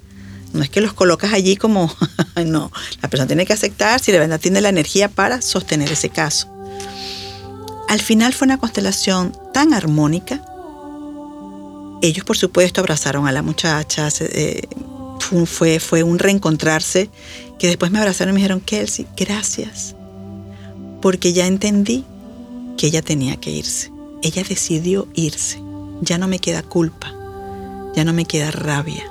No 0.53 0.63
es 0.63 0.69
que 0.69 0.79
los 0.79 0.93
colocas 0.93 1.33
allí 1.33 1.57
como, 1.57 1.93
no, 2.45 2.71
la 3.01 3.09
persona 3.09 3.27
tiene 3.27 3.45
que 3.45 3.53
aceptar 3.53 3.99
si 3.99 4.11
de 4.11 4.19
verdad 4.19 4.39
tiene 4.39 4.61
la 4.61 4.69
energía 4.69 5.09
para 5.09 5.41
sostener 5.41 5.91
ese 5.91 6.09
caso. 6.09 6.47
Al 7.89 7.99
final 7.99 8.33
fue 8.33 8.45
una 8.45 8.57
constelación 8.57 9.35
tan 9.53 9.73
armónica. 9.73 10.41
Ellos, 12.01 12.25
por 12.25 12.37
supuesto, 12.37 12.81
abrazaron 12.81 13.27
a 13.27 13.31
la 13.31 13.41
muchacha, 13.41 14.09
eh, 14.19 14.67
fue, 15.45 15.79
fue 15.79 16.03
un 16.03 16.19
reencontrarse 16.19 17.09
que 17.57 17.67
después 17.67 17.91
me 17.91 17.99
abrazaron 17.99 18.33
y 18.33 18.35
me 18.35 18.39
dijeron, 18.39 18.61
Kelsey, 18.61 19.07
gracias, 19.15 19.95
porque 21.01 21.33
ya 21.33 21.47
entendí 21.47 22.05
que 22.77 22.87
ella 22.87 23.01
tenía 23.01 23.37
que 23.37 23.51
irse. 23.51 23.91
Ella 24.21 24.43
decidió 24.47 25.07
irse. 25.13 25.61
Ya 26.01 26.17
no 26.17 26.27
me 26.27 26.39
queda 26.39 26.61
culpa, 26.61 27.13
ya 27.95 28.03
no 28.03 28.13
me 28.13 28.25
queda 28.25 28.51
rabia. 28.51 29.03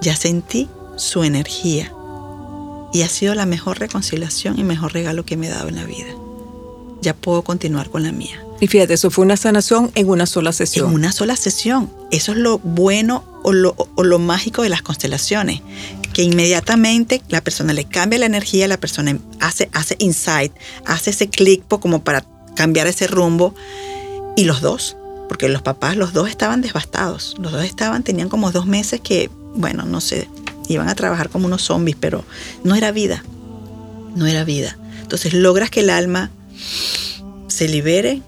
Ya 0.00 0.14
sentí 0.14 0.68
su 0.96 1.24
energía 1.24 1.92
y 2.92 3.02
ha 3.02 3.08
sido 3.08 3.34
la 3.34 3.46
mejor 3.46 3.78
reconciliación 3.78 4.58
y 4.58 4.64
mejor 4.64 4.92
regalo 4.92 5.24
que 5.24 5.36
me 5.36 5.48
he 5.48 5.50
dado 5.50 5.68
en 5.68 5.76
la 5.76 5.84
vida. 5.84 6.14
Ya 7.02 7.14
puedo 7.14 7.42
continuar 7.42 7.90
con 7.90 8.02
la 8.02 8.12
mía. 8.12 8.45
Y 8.60 8.68
fíjate, 8.68 8.94
eso 8.94 9.10
fue 9.10 9.24
una 9.24 9.36
sanación 9.36 9.90
en 9.94 10.08
una 10.08 10.26
sola 10.26 10.52
sesión. 10.52 10.88
En 10.88 10.94
una 10.94 11.12
sola 11.12 11.36
sesión. 11.36 11.90
Eso 12.10 12.32
es 12.32 12.38
lo 12.38 12.58
bueno 12.58 13.24
o 13.42 13.52
lo, 13.52 14.18
mágico 14.18 14.62
de 14.62 14.68
las 14.68 14.82
constelaciones. 14.82 15.60
Que 16.12 16.22
inmediatamente 16.22 17.22
la 17.28 17.42
persona 17.42 17.74
le 17.74 17.84
cambia 17.84 18.18
la 18.18 18.26
energía, 18.26 18.66
la 18.66 18.78
persona 18.78 19.18
hace, 19.40 19.68
hace 19.72 19.96
insight, 19.98 20.52
hace 20.86 21.10
ese 21.10 21.28
clic 21.28 21.62
como 21.68 22.02
para 22.02 22.24
cambiar 22.54 22.86
ese 22.86 23.06
rumbo. 23.06 23.54
Y 24.36 24.44
los 24.44 24.62
dos, 24.62 24.96
porque 25.28 25.48
los 25.48 25.62
papás, 25.62 25.96
los 25.96 26.12
dos 26.14 26.28
estaban 26.28 26.62
devastados. 26.62 27.36
Los 27.38 27.52
dos 27.52 27.64
estaban, 27.64 28.02
tenían 28.02 28.28
como 28.28 28.52
dos 28.52 28.66
meses 28.66 29.00
que, 29.00 29.30
bueno, 29.54 29.84
no 29.84 30.00
sé, 30.00 30.28
iban 30.68 30.88
a 30.88 30.94
trabajar 30.94 31.28
como 31.28 31.46
unos 31.46 31.62
zombies, 31.62 31.96
pero 32.00 32.24
no 32.64 32.74
era 32.74 32.90
vida. 32.90 33.22
No 34.14 34.26
era 34.26 34.44
vida. 34.44 34.78
Entonces 35.02 35.34
logras 35.34 35.70
que 35.70 35.80
el 35.80 35.90
alma 35.90 36.30
se 37.48 37.68
libere, 37.68 38.22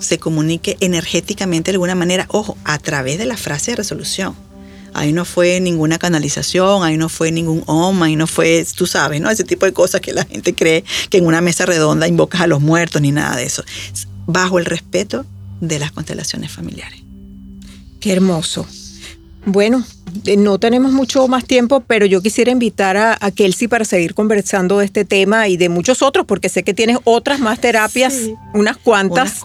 se 0.00 0.18
comunique 0.18 0.76
energéticamente 0.80 1.70
de 1.70 1.76
alguna 1.76 1.94
manera, 1.94 2.26
ojo, 2.28 2.56
a 2.64 2.78
través 2.78 3.18
de 3.18 3.26
la 3.26 3.36
frase 3.36 3.72
de 3.72 3.76
resolución. 3.76 4.34
Ahí 4.92 5.12
no 5.12 5.24
fue 5.24 5.60
ninguna 5.60 5.98
canalización, 5.98 6.82
ahí 6.82 6.96
no 6.96 7.08
fue 7.08 7.30
ningún 7.30 7.62
om, 7.66 8.02
ahí 8.02 8.16
no 8.16 8.26
fue, 8.26 8.66
tú 8.74 8.86
sabes, 8.86 9.20
¿no? 9.20 9.30
Ese 9.30 9.44
tipo 9.44 9.66
de 9.66 9.72
cosas 9.72 10.00
que 10.00 10.12
la 10.12 10.24
gente 10.24 10.54
cree 10.54 10.84
que 11.10 11.18
en 11.18 11.26
una 11.26 11.40
mesa 11.40 11.64
redonda 11.64 12.08
invocas 12.08 12.40
a 12.40 12.46
los 12.46 12.60
muertos 12.60 13.00
ni 13.00 13.12
nada 13.12 13.36
de 13.36 13.44
eso. 13.44 13.62
Bajo 14.26 14.58
el 14.58 14.64
respeto 14.64 15.24
de 15.60 15.78
las 15.78 15.92
constelaciones 15.92 16.50
familiares. 16.50 17.00
Qué 18.00 18.12
hermoso. 18.12 18.66
Bueno, 19.46 19.84
eh, 20.26 20.36
no 20.36 20.58
tenemos 20.58 20.92
mucho 20.92 21.26
más 21.28 21.44
tiempo, 21.44 21.80
pero 21.86 22.06
yo 22.06 22.20
quisiera 22.20 22.50
invitar 22.50 22.96
a, 22.96 23.30
Kelsey 23.30 23.68
para 23.68 23.84
seguir 23.84 24.14
conversando 24.14 24.78
de 24.78 24.84
este 24.84 25.04
tema 25.04 25.48
y 25.48 25.56
de 25.56 25.68
muchos 25.68 26.02
otros, 26.02 26.26
porque 26.26 26.48
sé 26.48 26.62
que 26.62 26.74
tienes 26.74 26.98
otras 27.04 27.40
más 27.40 27.60
terapias, 27.60 28.14
unas 28.52 28.76
cuantas, 28.76 29.40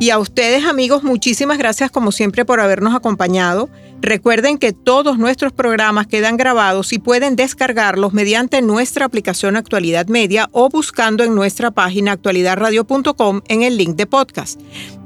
Y 0.00 0.10
a 0.10 0.18
ustedes, 0.18 0.64
amigos, 0.64 1.04
muchísimas 1.04 1.58
gracias 1.58 1.90
como 1.90 2.10
siempre 2.10 2.46
por 2.46 2.58
habernos 2.58 2.94
acompañado. 2.94 3.68
Recuerden 4.02 4.56
que 4.56 4.72
todos 4.72 5.18
nuestros 5.18 5.52
programas 5.52 6.06
quedan 6.06 6.36
grabados 6.36 6.92
y 6.92 6.98
pueden 6.98 7.36
descargarlos 7.36 8.14
mediante 8.14 8.62
nuestra 8.62 9.04
aplicación 9.04 9.56
Actualidad 9.56 10.06
Media 10.06 10.48
o 10.52 10.68
buscando 10.70 11.22
en 11.22 11.34
nuestra 11.34 11.70
página 11.70 12.12
actualidadradio.com 12.12 13.42
en 13.48 13.62
el 13.62 13.76
link 13.76 13.96
de 13.96 14.06
podcast. 14.06 14.60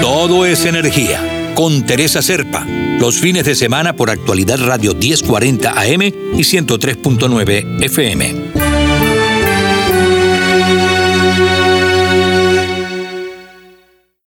Todo 0.00 0.46
es 0.46 0.64
Energía 0.64 1.38
con 1.58 1.84
Teresa 1.84 2.22
Serpa, 2.22 2.64
los 3.00 3.18
fines 3.18 3.44
de 3.44 3.56
semana 3.56 3.96
por 3.96 4.10
actualidad 4.10 4.60
Radio 4.60 4.94
1040 4.94 5.72
AM 5.72 6.02
y 6.02 6.44
103.9 6.44 7.82
FM. 7.82 8.57